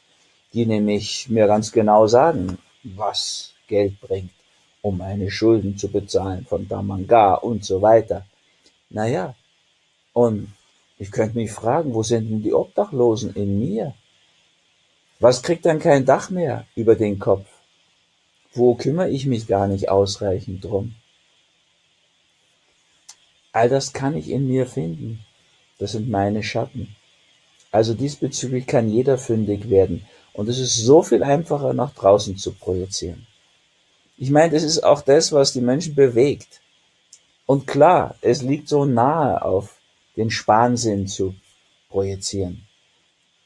die 0.53 0.65
nämlich 0.65 1.29
mir 1.29 1.47
ganz 1.47 1.71
genau 1.71 2.07
sagen, 2.07 2.57
was 2.83 3.53
Geld 3.67 3.99
bringt, 4.01 4.31
um 4.81 4.97
meine 4.97 5.29
Schulden 5.29 5.77
zu 5.77 5.89
bezahlen 5.89 6.45
von 6.47 6.67
Damanga 6.67 7.35
und 7.35 7.63
so 7.65 7.81
weiter. 7.81 8.25
Naja, 8.89 9.35
und 10.13 10.47
Ich 11.01 11.11
könnte 11.11 11.37
mich 11.37 11.51
fragen, 11.51 11.93
wo 11.93 12.03
sind 12.03 12.29
denn 12.29 12.43
die 12.43 12.53
Obdachlosen 12.53 13.33
in 13.33 13.57
mir? 13.57 13.95
Was 15.21 15.41
kriegt 15.41 15.65
dann 15.65 15.79
kein 15.79 16.05
Dach 16.05 16.29
mehr 16.29 16.65
über 16.75 16.95
den 16.95 17.19
Kopf? 17.19 17.47
Wo 18.53 18.75
kümmere 18.75 19.09
ich 19.09 19.25
mich 19.25 19.47
gar 19.47 19.67
nicht 19.67 19.89
ausreichend 19.89 20.65
drum? 20.65 20.95
All 23.51 23.69
das 23.69 23.93
kann 23.93 24.15
ich 24.15 24.29
in 24.29 24.47
mir 24.47 24.65
finden. 24.65 25.25
Das 25.79 25.93
sind 25.93 26.09
meine 26.09 26.43
Schatten. 26.43 26.95
Also 27.71 27.93
diesbezüglich 27.93 28.67
kann 28.67 28.89
jeder 28.89 29.17
fündig 29.17 29.69
werden. 29.69 30.05
Und 30.33 30.49
es 30.49 30.59
ist 30.59 30.75
so 30.75 31.01
viel 31.03 31.23
einfacher, 31.23 31.73
nach 31.73 31.93
draußen 31.93 32.37
zu 32.37 32.53
projizieren. 32.53 33.27
Ich 34.17 34.31
meine, 34.31 34.53
das 34.53 34.63
ist 34.63 34.83
auch 34.83 35.01
das, 35.01 35.31
was 35.31 35.53
die 35.53 35.61
Menschen 35.61 35.95
bewegt. 35.95 36.61
Und 37.45 37.67
klar, 37.67 38.15
es 38.21 38.41
liegt 38.41 38.69
so 38.69 38.85
nahe 38.85 39.43
auf 39.43 39.77
den 40.15 40.29
Spansinn 40.29 41.07
zu 41.07 41.35
projizieren. 41.89 42.67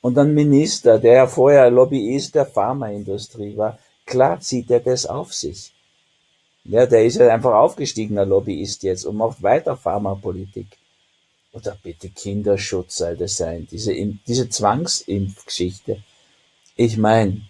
Und 0.02 0.18
ein 0.18 0.34
Minister, 0.34 1.00
der 1.00 1.14
ja 1.14 1.28
vorher 1.28 1.70
Lobbyist 1.70 2.36
der 2.36 2.46
Pharmaindustrie 2.46 3.56
war, 3.56 3.80
klar 4.06 4.40
zieht 4.42 4.70
er 4.70 4.82
das 4.82 5.06
auf 5.06 5.34
sich. 5.34 5.74
Ja, 6.66 6.86
der 6.86 7.06
ist 7.06 7.18
ja 7.18 7.28
einfach 7.34 7.54
aufgestiegener 7.54 8.26
Lobbyist 8.26 8.84
jetzt 8.84 9.06
und 9.06 9.18
macht 9.18 9.44
weiter 9.44 9.76
Pharmapolitik. 9.76 10.68
Oder 11.52 11.78
bitte 11.84 12.10
Kinderschutz 12.10 12.98
soll 12.98 13.16
das 13.16 13.38
sein, 13.38 13.68
diese, 13.70 13.94
diese 14.26 14.50
Zwangsimpfgeschichte. 14.50 16.02
Ich 16.76 16.98
meine, 16.98 17.42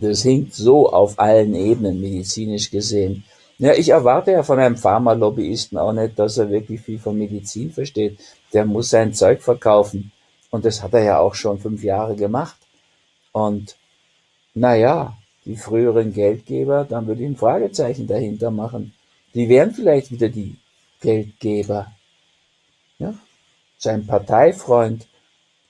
das 0.00 0.22
hinkt 0.22 0.54
so 0.54 0.90
auf 0.90 1.18
allen 1.18 1.54
Ebenen 1.54 2.00
medizinisch 2.00 2.70
gesehen. 2.70 3.24
Ja, 3.58 3.72
ich 3.72 3.88
erwarte 3.88 4.32
ja 4.32 4.42
von 4.42 4.58
einem 4.58 4.76
Pharmalobbyisten 4.76 5.78
auch 5.78 5.92
nicht, 5.92 6.18
dass 6.18 6.38
er 6.38 6.50
wirklich 6.50 6.80
viel 6.80 6.98
von 6.98 7.18
Medizin 7.18 7.72
versteht. 7.72 8.20
Der 8.52 8.64
muss 8.64 8.90
sein 8.90 9.14
Zeug 9.14 9.42
verkaufen. 9.42 10.12
Und 10.50 10.64
das 10.64 10.82
hat 10.82 10.94
er 10.94 11.02
ja 11.02 11.18
auch 11.18 11.34
schon 11.34 11.58
fünf 11.58 11.82
Jahre 11.82 12.14
gemacht. 12.14 12.56
Und 13.32 13.76
naja, 14.54 15.16
die 15.48 15.56
früheren 15.56 16.12
Geldgeber, 16.12 16.84
dann 16.84 17.06
würde 17.06 17.22
ich 17.22 17.28
ein 17.28 17.36
Fragezeichen 17.36 18.06
dahinter 18.06 18.50
machen. 18.50 18.92
Die 19.34 19.48
wären 19.48 19.72
vielleicht 19.72 20.12
wieder 20.12 20.28
die 20.28 20.56
Geldgeber. 21.00 21.90
Ja? 22.98 23.14
Sein 23.78 24.06
Parteifreund, 24.06 25.08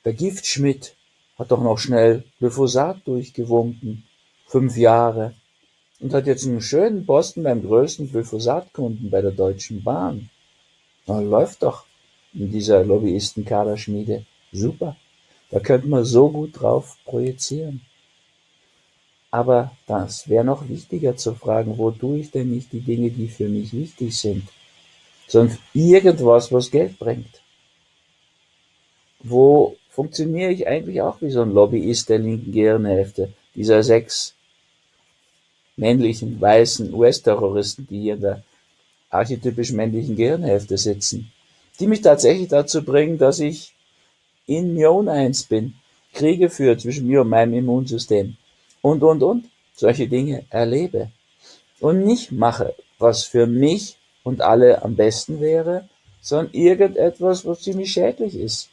der 0.04 0.14
Giftschmidt, 0.14 0.96
hat 1.38 1.52
doch 1.52 1.62
noch 1.62 1.78
schnell 1.78 2.24
Glyphosat 2.40 3.06
durchgewunken. 3.06 4.04
Fünf 4.46 4.76
Jahre. 4.76 5.34
Und 6.00 6.12
hat 6.12 6.26
jetzt 6.26 6.44
einen 6.46 6.60
schönen 6.60 7.06
Posten 7.06 7.44
beim 7.44 7.62
größten 7.62 8.10
Glyphosatkunden 8.10 9.10
bei 9.10 9.22
der 9.22 9.30
Deutschen 9.30 9.84
Bahn. 9.84 10.28
Na, 11.06 11.20
läuft 11.20 11.62
doch 11.62 11.84
in 12.34 12.50
dieser 12.50 12.84
Lobbyistenkaderschmiede. 12.84 14.24
Super. 14.50 14.96
Da 15.50 15.60
könnte 15.60 15.86
man 15.86 16.04
so 16.04 16.30
gut 16.30 16.60
drauf 16.60 16.96
projizieren. 17.04 17.82
Aber 19.30 19.72
das 19.86 20.28
wäre 20.28 20.44
noch 20.44 20.68
wichtiger 20.68 21.16
zu 21.16 21.34
fragen, 21.34 21.76
wo 21.76 21.90
tue 21.90 22.20
ich 22.20 22.30
denn 22.30 22.50
nicht 22.50 22.72
die 22.72 22.80
Dinge, 22.80 23.10
die 23.10 23.28
für 23.28 23.48
mich 23.48 23.72
wichtig 23.72 24.16
sind, 24.16 24.48
sondern 25.26 25.58
irgendwas, 25.74 26.50
was 26.50 26.70
Geld 26.70 26.98
bringt. 26.98 27.42
Wo 29.20 29.76
funktioniere 29.90 30.52
ich 30.52 30.66
eigentlich 30.66 31.02
auch 31.02 31.20
wie 31.20 31.30
so 31.30 31.42
ein 31.42 31.52
Lobbyist 31.52 32.08
der 32.08 32.20
linken 32.20 32.52
Gehirnhälfte, 32.52 33.32
dieser 33.54 33.82
sechs 33.82 34.34
männlichen, 35.76 36.40
weißen 36.40 36.94
US-Terroristen, 36.94 37.86
die 37.90 38.00
hier 38.00 38.14
in 38.14 38.20
der 38.20 38.42
archetypisch 39.10 39.72
männlichen 39.72 40.16
Gehirnhälfte 40.16 40.78
sitzen, 40.78 41.30
die 41.78 41.86
mich 41.86 42.00
tatsächlich 42.00 42.48
dazu 42.48 42.82
bringen, 42.82 43.18
dass 43.18 43.40
ich 43.40 43.74
in 44.46 44.74
mir 44.74 44.90
uneins 44.90 45.44
bin, 45.44 45.74
Kriege 46.14 46.48
führe 46.48 46.78
zwischen 46.78 47.06
mir 47.06 47.20
und 47.20 47.28
meinem 47.28 47.54
Immunsystem 47.54 48.36
und, 48.82 49.02
und, 49.02 49.22
und, 49.22 49.50
solche 49.74 50.08
Dinge 50.08 50.44
erlebe 50.50 51.10
und 51.80 52.04
nicht 52.04 52.32
mache, 52.32 52.74
was 52.98 53.24
für 53.24 53.46
mich 53.46 53.96
und 54.24 54.40
alle 54.40 54.82
am 54.82 54.96
besten 54.96 55.40
wäre, 55.40 55.88
sondern 56.20 56.52
irgendetwas, 56.52 57.46
was 57.46 57.62
ziemlich 57.62 57.92
schädlich 57.92 58.34
ist. 58.34 58.68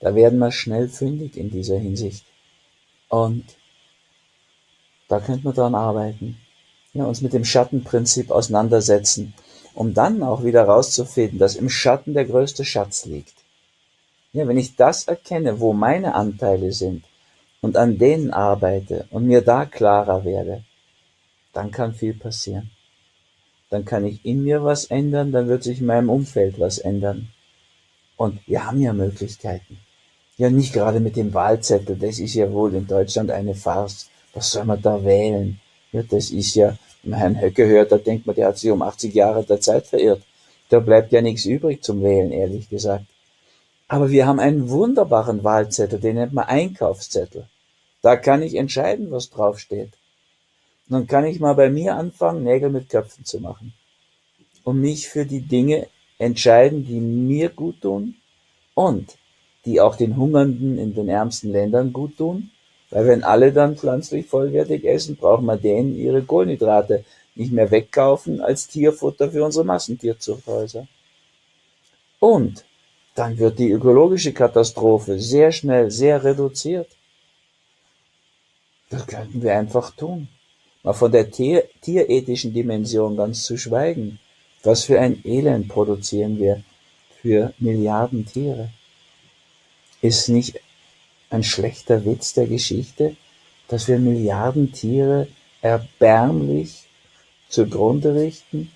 Da 0.00 0.14
werden 0.14 0.38
wir 0.38 0.50
schnell 0.50 0.88
fündig 0.88 1.36
in 1.36 1.50
dieser 1.50 1.78
Hinsicht. 1.78 2.24
Und 3.08 3.44
da 5.08 5.20
könnte 5.20 5.44
man 5.44 5.54
dran 5.54 5.74
arbeiten. 5.74 6.38
Ja, 6.94 7.04
uns 7.04 7.20
mit 7.20 7.32
dem 7.32 7.44
Schattenprinzip 7.44 8.30
auseinandersetzen, 8.30 9.34
um 9.74 9.92
dann 9.92 10.22
auch 10.22 10.42
wieder 10.42 10.64
rauszufinden, 10.64 11.38
dass 11.38 11.56
im 11.56 11.68
Schatten 11.68 12.14
der 12.14 12.24
größte 12.24 12.64
Schatz 12.64 13.04
liegt. 13.04 13.34
Ja, 14.32 14.46
wenn 14.48 14.56
ich 14.56 14.76
das 14.76 15.04
erkenne, 15.04 15.60
wo 15.60 15.72
meine 15.72 16.14
Anteile 16.14 16.72
sind, 16.72 17.04
und 17.60 17.76
an 17.76 17.98
denen 17.98 18.30
arbeite 18.30 19.06
und 19.10 19.26
mir 19.26 19.42
da 19.42 19.66
klarer 19.66 20.24
werde, 20.24 20.64
dann 21.52 21.70
kann 21.70 21.94
viel 21.94 22.14
passieren. 22.14 22.70
Dann 23.70 23.84
kann 23.84 24.04
ich 24.04 24.24
in 24.24 24.42
mir 24.42 24.64
was 24.64 24.86
ändern, 24.86 25.32
dann 25.32 25.48
wird 25.48 25.62
sich 25.62 25.80
in 25.80 25.86
meinem 25.86 26.10
Umfeld 26.10 26.58
was 26.58 26.78
ändern. 26.78 27.28
Und 28.16 28.40
wir 28.46 28.66
haben 28.66 28.80
ja 28.80 28.92
Möglichkeiten. 28.92 29.78
Ja, 30.36 30.50
nicht 30.50 30.72
gerade 30.72 31.00
mit 31.00 31.16
dem 31.16 31.32
Wahlzettel, 31.34 31.96
das 31.96 32.18
ist 32.18 32.34
ja 32.34 32.50
wohl 32.50 32.74
in 32.74 32.86
Deutschland 32.86 33.30
eine 33.30 33.54
Farce. 33.54 34.08
Was 34.32 34.52
soll 34.52 34.64
man 34.64 34.80
da 34.80 35.04
wählen? 35.04 35.60
Ja, 35.92 36.02
das 36.02 36.30
ist 36.30 36.54
ja, 36.54 36.76
wenn 37.02 37.10
man 37.10 37.18
Herrn 37.20 37.40
Höcke 37.40 37.66
hört, 37.66 37.92
da 37.92 37.98
denkt 37.98 38.26
man, 38.26 38.36
der 38.36 38.48
hat 38.48 38.58
sich 38.58 38.70
um 38.70 38.82
80 38.82 39.14
Jahre 39.14 39.44
der 39.44 39.60
Zeit 39.60 39.86
verirrt. 39.86 40.22
Da 40.68 40.78
bleibt 40.80 41.12
ja 41.12 41.20
nichts 41.20 41.44
übrig 41.44 41.82
zum 41.82 42.02
Wählen, 42.02 42.32
ehrlich 42.32 42.68
gesagt. 42.68 43.04
Aber 43.90 44.10
wir 44.10 44.24
haben 44.24 44.38
einen 44.38 44.70
wunderbaren 44.70 45.42
Wahlzettel, 45.42 45.98
den 45.98 46.14
nennt 46.14 46.32
man 46.32 46.44
Einkaufszettel. 46.44 47.48
Da 48.02 48.14
kann 48.14 48.40
ich 48.40 48.54
entscheiden, 48.54 49.10
was 49.10 49.30
draufsteht. 49.30 49.90
Und 50.88 50.92
dann 50.92 51.06
kann 51.08 51.24
ich 51.24 51.40
mal 51.40 51.54
bei 51.54 51.70
mir 51.70 51.96
anfangen, 51.96 52.44
Nägel 52.44 52.70
mit 52.70 52.88
Köpfen 52.88 53.24
zu 53.24 53.40
machen. 53.40 53.74
Und 54.62 54.80
mich 54.80 55.08
für 55.08 55.26
die 55.26 55.40
Dinge 55.40 55.88
entscheiden, 56.18 56.86
die 56.86 57.00
mir 57.00 57.48
gut 57.48 57.80
tun 57.80 58.14
und 58.74 59.18
die 59.64 59.80
auch 59.80 59.96
den 59.96 60.16
Hungernden 60.16 60.78
in 60.78 60.94
den 60.94 61.08
ärmsten 61.08 61.50
Ländern 61.50 61.92
gut 61.92 62.16
tun. 62.16 62.52
Weil 62.90 63.08
wenn 63.08 63.24
alle 63.24 63.52
dann 63.52 63.76
pflanzlich 63.76 64.26
vollwertig 64.26 64.84
essen, 64.84 65.16
brauchen 65.16 65.46
wir 65.46 65.56
denen 65.56 65.96
ihre 65.96 66.22
Kohlenhydrate 66.22 67.04
nicht 67.34 67.50
mehr 67.50 67.72
wegkaufen 67.72 68.40
als 68.40 68.68
Tierfutter 68.68 69.32
für 69.32 69.44
unsere 69.44 69.64
Massentierzuchthäuser. 69.64 70.86
Und 72.20 72.64
dann 73.14 73.38
wird 73.38 73.58
die 73.58 73.70
ökologische 73.70 74.32
Katastrophe 74.32 75.18
sehr 75.18 75.52
schnell 75.52 75.90
sehr 75.90 76.22
reduziert. 76.22 76.88
Das 78.88 79.06
könnten 79.06 79.42
wir 79.42 79.56
einfach 79.56 79.90
tun. 79.94 80.28
Mal 80.82 80.94
von 80.94 81.12
der 81.12 81.30
Tier 81.30 81.64
tierethischen 81.82 82.52
Dimension 82.52 83.16
ganz 83.16 83.44
zu 83.44 83.56
schweigen. 83.56 84.18
Was 84.62 84.84
für 84.84 85.00
ein 85.00 85.20
Elend 85.24 85.68
produzieren 85.68 86.38
wir 86.38 86.62
für 87.20 87.52
Milliarden 87.58 88.26
Tiere? 88.26 88.70
Ist 90.00 90.28
nicht 90.28 90.60
ein 91.28 91.42
schlechter 91.42 92.04
Witz 92.04 92.32
der 92.34 92.46
Geschichte, 92.46 93.16
dass 93.68 93.86
wir 93.88 93.98
Milliarden 93.98 94.72
Tiere 94.72 95.28
erbärmlich 95.60 96.88
zugrunde 97.48 98.14
richten 98.14 98.72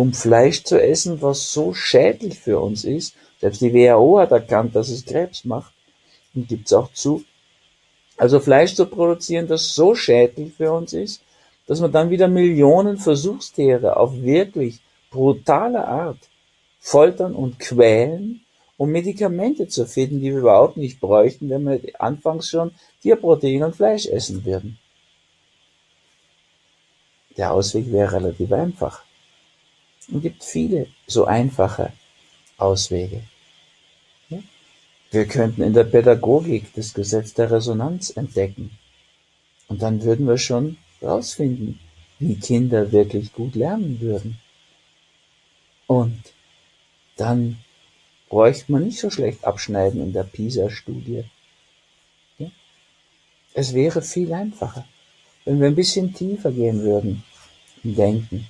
um 0.00 0.14
Fleisch 0.14 0.64
zu 0.64 0.80
essen, 0.82 1.20
was 1.20 1.52
so 1.52 1.74
schädlich 1.74 2.38
für 2.38 2.58
uns 2.58 2.84
ist. 2.84 3.14
Selbst 3.40 3.60
die 3.60 3.74
WHO 3.74 4.18
hat 4.18 4.32
erkannt, 4.32 4.74
dass 4.74 4.88
es 4.88 5.04
Krebs 5.04 5.44
macht 5.44 5.72
und 6.34 6.48
gibt 6.48 6.66
es 6.66 6.72
auch 6.72 6.90
zu. 6.92 7.22
Also 8.16 8.40
Fleisch 8.40 8.74
zu 8.74 8.86
produzieren, 8.86 9.46
das 9.46 9.74
so 9.74 9.94
schädlich 9.94 10.54
für 10.54 10.72
uns 10.72 10.94
ist, 10.94 11.22
dass 11.66 11.80
man 11.80 11.92
dann 11.92 12.10
wieder 12.10 12.28
Millionen 12.28 12.96
Versuchstiere 12.96 13.96
auf 13.96 14.14
wirklich 14.14 14.80
brutale 15.10 15.86
Art 15.86 16.18
foltern 16.78 17.34
und 17.34 17.58
quälen, 17.58 18.40
um 18.78 18.90
Medikamente 18.90 19.68
zu 19.68 19.84
finden, 19.84 20.20
die 20.20 20.32
wir 20.32 20.40
überhaupt 20.40 20.78
nicht 20.78 20.98
bräuchten, 20.98 21.50
wenn 21.50 21.66
wir 21.66 21.80
anfangs 21.98 22.48
schon 22.48 22.72
Tierprotein 23.02 23.62
und 23.64 23.76
Fleisch 23.76 24.06
essen 24.06 24.46
würden. 24.46 24.78
Der 27.36 27.52
Ausweg 27.52 27.92
wäre 27.92 28.14
relativ 28.14 28.50
einfach. 28.52 29.04
Gibt 30.08 30.42
viele 30.44 30.88
so 31.06 31.24
einfache 31.24 31.92
Auswege. 32.56 33.22
Wir 35.10 35.26
könnten 35.26 35.62
in 35.62 35.72
der 35.72 35.84
Pädagogik 35.84 36.72
das 36.74 36.94
Gesetz 36.94 37.34
der 37.34 37.50
Resonanz 37.50 38.10
entdecken. 38.10 38.70
Und 39.68 39.82
dann 39.82 40.02
würden 40.02 40.26
wir 40.26 40.38
schon 40.38 40.76
rausfinden, 41.02 41.80
wie 42.18 42.36
Kinder 42.36 42.92
wirklich 42.92 43.32
gut 43.32 43.54
lernen 43.54 44.00
würden. 44.00 44.38
Und 45.86 46.22
dann 47.16 47.58
bräuchte 48.28 48.70
man 48.70 48.84
nicht 48.84 49.00
so 49.00 49.10
schlecht 49.10 49.44
abschneiden 49.44 50.00
in 50.00 50.12
der 50.12 50.22
PISA-Studie. 50.24 51.24
Es 53.52 53.74
wäre 53.74 54.00
viel 54.00 54.32
einfacher, 54.32 54.86
wenn 55.44 55.60
wir 55.60 55.66
ein 55.66 55.74
bisschen 55.74 56.14
tiefer 56.14 56.52
gehen 56.52 56.82
würden 56.82 57.24
im 57.82 57.96
Denken. 57.96 58.46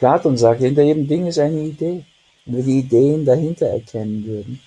Platon 0.00 0.38
sagt, 0.38 0.60
hinter 0.60 0.82
jedem 0.82 1.06
Ding 1.06 1.26
ist 1.26 1.38
eine 1.38 1.60
Idee. 1.60 2.04
wenn 2.46 2.56
wir 2.56 2.64
die 2.64 2.78
Ideen 2.80 3.24
dahinter 3.24 3.66
erkennen 3.66 4.24
würden. 4.26 4.60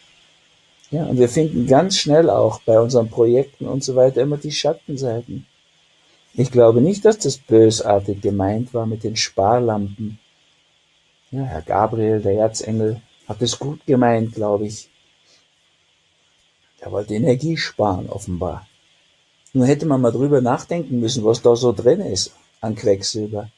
Ja, 0.91 1.05
und 1.05 1.17
wir 1.17 1.27
finden 1.27 1.65
ganz 1.65 1.97
schnell 1.97 2.29
auch 2.29 2.61
bei 2.61 2.79
unseren 2.79 3.09
Projekten 3.09 3.65
und 3.65 3.83
so 3.83 3.95
weiter 3.95 4.21
immer 4.21 4.37
die 4.37 4.51
Schattenseiten. 4.51 5.47
Ich 6.35 6.51
glaube 6.51 6.81
nicht, 6.81 7.03
dass 7.03 7.17
das 7.17 7.39
bösartig 7.39 8.21
gemeint 8.21 8.75
war 8.75 8.85
mit 8.85 9.03
den 9.03 9.15
Sparlampen. 9.15 10.19
Ja, 11.31 11.41
Herr 11.41 11.63
Gabriel, 11.63 12.21
der 12.21 12.33
Erzengel, 12.33 13.01
hat 13.27 13.41
es 13.41 13.57
gut 13.57 13.83
gemeint, 13.87 14.35
glaube 14.35 14.67
ich. 14.67 14.87
Er 16.79 16.91
wollte 16.91 17.15
Energie 17.15 17.57
sparen, 17.57 18.07
offenbar. 18.07 18.67
Nur 19.53 19.65
hätte 19.65 19.87
man 19.87 20.01
mal 20.01 20.11
drüber 20.11 20.41
nachdenken 20.41 20.99
müssen, 20.99 21.23
was 21.25 21.41
da 21.41 21.55
so 21.55 21.71
drin 21.71 22.01
ist 22.01 22.35
an 22.61 22.75
Quecksilber. 22.75 23.49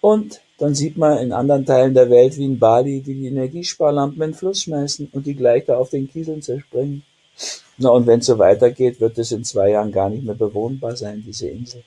Und 0.00 0.40
dann 0.62 0.76
sieht 0.76 0.96
man 0.96 1.18
in 1.18 1.32
anderen 1.32 1.66
Teilen 1.66 1.92
der 1.92 2.08
Welt 2.08 2.36
wie 2.36 2.44
in 2.44 2.60
Bali, 2.60 3.00
die 3.00 3.14
die 3.14 3.26
Energiesparlampen 3.26 4.22
in 4.22 4.30
den 4.30 4.34
Fluss 4.34 4.62
schmeißen 4.62 5.08
und 5.10 5.26
die 5.26 5.34
gleich 5.34 5.64
da 5.64 5.76
auf 5.76 5.90
den 5.90 6.08
Kieseln 6.08 6.40
zerspringen. 6.40 7.02
Na, 7.78 7.88
und 7.88 8.06
wenn 8.06 8.20
es 8.20 8.26
so 8.26 8.38
weitergeht, 8.38 9.00
wird 9.00 9.18
es 9.18 9.32
in 9.32 9.42
zwei 9.42 9.70
Jahren 9.70 9.90
gar 9.90 10.08
nicht 10.08 10.22
mehr 10.22 10.36
bewohnbar 10.36 10.94
sein, 10.94 11.24
diese 11.26 11.48
Insel. 11.48 11.82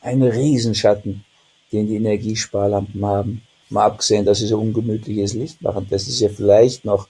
Ein 0.00 0.22
Riesenschatten, 0.22 1.22
den 1.70 1.86
die 1.86 1.96
Energiesparlampen 1.96 3.04
haben. 3.04 3.42
Mal 3.68 3.84
abgesehen, 3.84 4.24
dass 4.24 4.38
sie 4.38 4.46
so 4.46 4.58
ungemütliches 4.58 5.34
Licht 5.34 5.60
machen. 5.60 5.86
Das 5.90 6.08
ist 6.08 6.20
ja 6.20 6.30
vielleicht 6.30 6.86
noch 6.86 7.08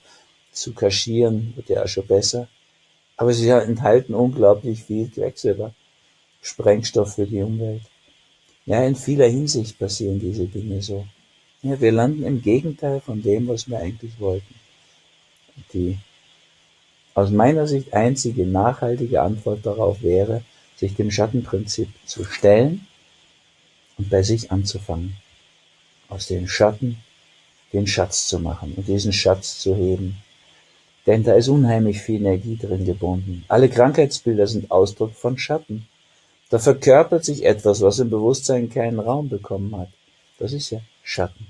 zu 0.51 0.73
kaschieren, 0.73 1.53
wird 1.55 1.69
ja 1.69 1.83
auch 1.83 1.87
schon 1.87 2.07
besser. 2.07 2.49
Aber 3.15 3.33
sie 3.33 3.47
enthalten 3.47 4.13
unglaublich 4.13 4.83
viel 4.83 5.07
Quecksilber. 5.07 5.73
Sprengstoff 6.41 7.15
für 7.15 7.25
die 7.25 7.41
Umwelt. 7.41 7.83
Ja, 8.67 8.83
in 8.83 8.95
vieler 8.95 9.29
Hinsicht 9.29 9.79
passieren 9.79 10.19
diese 10.19 10.45
Dinge 10.45 10.81
so. 10.81 11.07
Ja, 11.63 11.79
wir 11.79 11.91
landen 11.93 12.23
im 12.23 12.41
Gegenteil 12.41 12.99
von 12.99 13.23
dem, 13.23 13.47
was 13.47 13.69
wir 13.69 13.79
eigentlich 13.79 14.19
wollten. 14.19 14.55
Die 15.73 15.97
aus 17.13 17.31
meiner 17.31 17.65
Sicht 17.65 17.93
einzige 17.93 18.45
nachhaltige 18.45 19.21
Antwort 19.21 19.65
darauf 19.65 20.03
wäre, 20.03 20.43
sich 20.75 20.95
dem 20.95 21.09
Schattenprinzip 21.09 21.87
zu 22.05 22.25
stellen 22.25 22.85
und 23.97 24.09
bei 24.09 24.21
sich 24.21 24.51
anzufangen. 24.51 25.15
Aus 26.09 26.27
den 26.27 26.47
Schatten 26.47 26.97
den 27.71 27.87
Schatz 27.87 28.27
zu 28.27 28.37
machen 28.37 28.73
und 28.75 28.87
diesen 28.87 29.13
Schatz 29.13 29.59
zu 29.59 29.75
heben. 29.75 30.17
Denn 31.05 31.23
da 31.23 31.35
ist 31.35 31.47
unheimlich 31.47 32.01
viel 32.01 32.17
Energie 32.17 32.57
drin 32.57 32.85
gebunden. 32.85 33.45
Alle 33.47 33.69
Krankheitsbilder 33.69 34.45
sind 34.45 34.71
Ausdruck 34.71 35.13
von 35.15 35.37
Schatten. 35.37 35.87
Da 36.49 36.59
verkörpert 36.59 37.25
sich 37.25 37.43
etwas, 37.45 37.81
was 37.81 37.99
im 37.99 38.09
Bewusstsein 38.09 38.69
keinen 38.69 38.99
Raum 38.99 39.29
bekommen 39.29 39.75
hat. 39.77 39.89
Das 40.39 40.53
ist 40.53 40.69
ja 40.69 40.79
Schatten. 41.03 41.47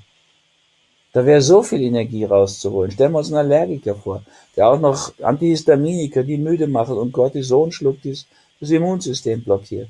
Da 1.14 1.26
wäre 1.26 1.42
so 1.42 1.64
viel 1.64 1.82
Energie 1.82 2.26
rauszuholen. 2.26 2.92
Stellen 2.92 3.12
wir 3.12 3.20
uns 3.20 3.32
einen 3.32 3.52
Allergiker 3.52 3.96
vor, 3.96 4.24
der 4.56 4.70
auch 4.70 4.80
noch 4.80 5.14
Antihistaminika, 5.22 6.24
die 6.24 6.38
müde 6.38 6.68
machen 6.68 6.98
und 6.98 7.12
Cortison 7.12 7.72
schluckt, 7.72 8.04
die 8.04 8.18
das 8.60 8.70
Immunsystem 8.70 9.44
blockiert. 9.44 9.90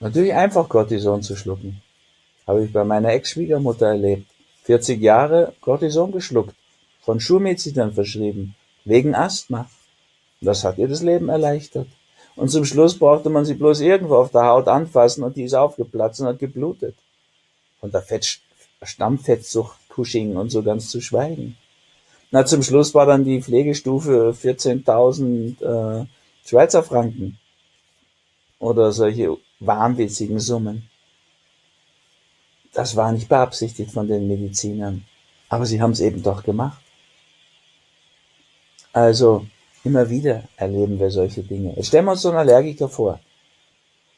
Natürlich 0.00 0.32
einfach 0.32 0.68
Cortison 0.68 1.22
zu 1.22 1.36
schlucken. 1.36 1.82
Habe 2.46 2.64
ich 2.64 2.72
bei 2.72 2.84
meiner 2.84 3.10
Ex-Schwiegermutter 3.10 3.86
erlebt. 3.86 4.26
40 4.62 5.00
Jahre 5.00 5.54
Cortison 5.60 6.12
geschluckt, 6.12 6.54
von 7.00 7.20
Schulmedizinern 7.20 7.92
verschrieben, 7.92 8.54
wegen 8.84 9.14
Asthma. 9.14 9.68
Das 10.40 10.64
hat 10.64 10.78
ihr 10.78 10.88
das 10.88 11.02
Leben 11.02 11.28
erleichtert. 11.28 11.88
Und 12.36 12.48
zum 12.48 12.64
Schluss 12.64 12.98
brauchte 12.98 13.28
man 13.28 13.44
sie 13.44 13.54
bloß 13.54 13.80
irgendwo 13.80 14.16
auf 14.16 14.30
der 14.30 14.46
Haut 14.46 14.68
anfassen 14.68 15.22
und 15.24 15.36
die 15.36 15.44
ist 15.44 15.54
aufgeplatzt 15.54 16.20
und 16.20 16.28
hat 16.28 16.38
geblutet 16.38 16.96
von 17.80 17.90
der 17.90 18.02
Fett 18.02 18.40
Stammfettsucht, 18.82 19.78
Cushing 19.90 20.36
und 20.36 20.50
so 20.50 20.62
ganz 20.62 20.88
zu 20.88 21.00
schweigen. 21.00 21.56
Na, 22.30 22.46
zum 22.46 22.62
Schluss 22.62 22.94
war 22.94 23.06
dann 23.06 23.24
die 23.24 23.42
Pflegestufe 23.42 24.34
14.000 24.40 26.02
äh, 26.02 26.06
Schweizer 26.46 26.82
Franken 26.82 27.38
oder 28.58 28.92
solche 28.92 29.36
wahnwitzigen 29.58 30.38
Summen. 30.38 30.88
Das 32.72 32.96
war 32.96 33.12
nicht 33.12 33.28
beabsichtigt 33.28 33.90
von 33.90 34.06
den 34.06 34.28
Medizinern, 34.28 35.04
aber 35.48 35.66
sie 35.66 35.82
haben 35.82 35.90
es 35.90 36.00
eben 36.00 36.22
doch 36.22 36.44
gemacht. 36.44 36.80
Also 38.92 39.46
immer 39.84 40.08
wieder 40.10 40.44
erleben 40.56 40.98
wir 40.98 41.10
solche 41.10 41.42
Dinge. 41.42 41.74
Jetzt 41.76 41.88
stellen 41.88 42.04
wir 42.04 42.12
uns 42.12 42.22
so 42.22 42.28
einen 42.28 42.38
Allergiker 42.38 42.88
vor, 42.88 43.20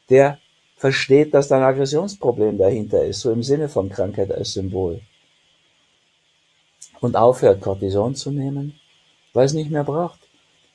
der 0.09 0.39
versteht, 0.75 1.33
dass 1.33 1.47
da 1.47 1.57
ein 1.57 1.63
Aggressionsproblem 1.63 2.57
dahinter 2.57 3.05
ist, 3.05 3.21
so 3.21 3.31
im 3.31 3.43
Sinne 3.43 3.69
von 3.69 3.89
Krankheit 3.89 4.31
als 4.31 4.53
Symbol. 4.53 4.99
Und 6.99 7.15
aufhört, 7.15 7.61
Cortison 7.61 8.15
zu 8.15 8.31
nehmen, 8.31 8.79
weil 9.33 9.45
es 9.45 9.53
nicht 9.53 9.71
mehr 9.71 9.83
braucht. 9.83 10.19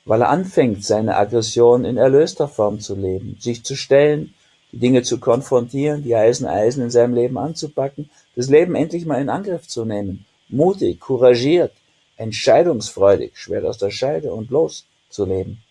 Weil 0.05 0.21
er 0.21 0.29
anfängt, 0.29 0.83
seine 0.83 1.15
Aggression 1.15 1.85
in 1.85 1.97
erlöster 1.97 2.47
Form 2.47 2.79
zu 2.79 2.95
leben, 2.95 3.37
sich 3.39 3.63
zu 3.63 3.75
stellen, 3.75 4.33
die 4.71 4.79
Dinge 4.79 5.03
zu 5.03 5.19
konfrontieren, 5.19 6.03
die 6.03 6.15
Eisen 6.15 6.47
Eisen 6.47 6.83
in 6.83 6.89
seinem 6.89 7.13
Leben 7.13 7.37
anzupacken, 7.37 8.09
das 8.35 8.49
Leben 8.49 8.75
endlich 8.75 9.05
mal 9.05 9.21
in 9.21 9.29
Angriff 9.29 9.67
zu 9.67 9.85
nehmen, 9.85 10.25
mutig, 10.47 10.99
couragiert, 10.99 11.73
entscheidungsfreudig, 12.19 13.31
schwer 13.37 13.63
aus 13.63 13.77
der 13.77 13.91
Scheide 13.91 14.33
und 14.33 14.49
los 14.49 14.85
zu 15.09 15.25
leben. 15.25 15.63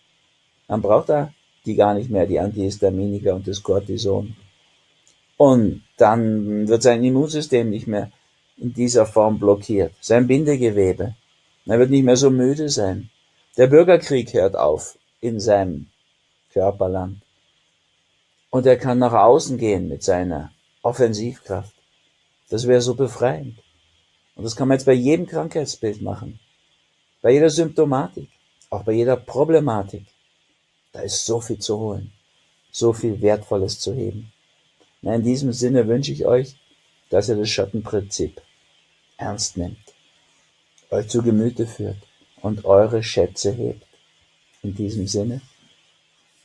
Dann 0.67 0.81
braucht 0.81 1.09
er 1.09 1.33
die 1.65 1.75
gar 1.75 1.93
nicht 1.93 2.09
mehr, 2.09 2.25
die 2.25 2.39
Antihistaminika 2.39 3.33
und 3.33 3.47
das 3.47 3.61
Cortison. 3.61 4.35
Und 5.37 5.83
dann 5.97 6.67
wird 6.67 6.81
sein 6.81 7.03
Immunsystem 7.03 7.69
nicht 7.69 7.87
mehr 7.87 8.11
in 8.57 8.73
dieser 8.73 9.05
Form 9.05 9.39
blockiert. 9.39 9.93
Sein 10.01 10.27
Bindegewebe. 10.27 11.15
Er 11.65 11.79
wird 11.79 11.91
nicht 11.91 12.03
mehr 12.03 12.17
so 12.17 12.29
müde 12.31 12.69
sein. 12.69 13.09
Der 13.57 13.67
Bürgerkrieg 13.67 14.33
hört 14.33 14.55
auf 14.55 14.97
in 15.21 15.39
seinem 15.39 15.87
Körperland. 16.51 17.17
Und 18.49 18.65
er 18.65 18.77
kann 18.77 18.97
nach 18.97 19.13
außen 19.13 19.57
gehen 19.57 19.87
mit 19.87 20.01
seiner 20.01 20.51
Offensivkraft. 20.81 21.75
Das 22.49 22.67
wäre 22.67 22.81
so 22.81 22.95
befreiend. 22.95 23.59
Und 24.39 24.45
das 24.45 24.55
kann 24.55 24.69
man 24.69 24.77
jetzt 24.77 24.85
bei 24.85 24.93
jedem 24.93 25.27
Krankheitsbild 25.27 26.01
machen. 26.01 26.39
Bei 27.21 27.31
jeder 27.31 27.49
Symptomatik. 27.49 28.29
Auch 28.69 28.83
bei 28.83 28.93
jeder 28.93 29.17
Problematik. 29.17 30.05
Da 30.93 31.01
ist 31.01 31.25
so 31.25 31.41
viel 31.41 31.59
zu 31.59 31.77
holen, 31.77 32.13
so 32.71 32.93
viel 32.93 33.21
Wertvolles 33.21 33.81
zu 33.81 33.93
heben. 33.93 34.31
Na, 35.01 35.13
in 35.13 35.23
diesem 35.23 35.51
Sinne 35.51 35.85
wünsche 35.89 36.13
ich 36.13 36.25
euch, 36.25 36.55
dass 37.09 37.27
ihr 37.27 37.35
das 37.35 37.49
Schattenprinzip 37.49 38.41
ernst 39.17 39.57
nehmt, 39.57 39.93
euch 40.89 41.09
zu 41.09 41.21
Gemüte 41.21 41.67
führt 41.67 41.97
und 42.41 42.63
eure 42.63 43.03
Schätze 43.03 43.51
hebt. 43.51 43.85
In 44.63 44.73
diesem 44.73 45.05
Sinne, 45.05 45.41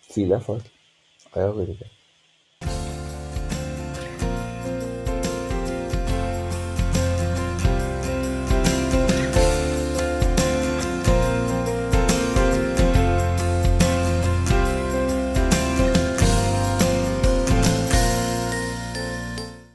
viel 0.01 0.33
Erfolg, 0.33 0.65
euer 1.33 1.55
Rüdiger. 1.55 1.87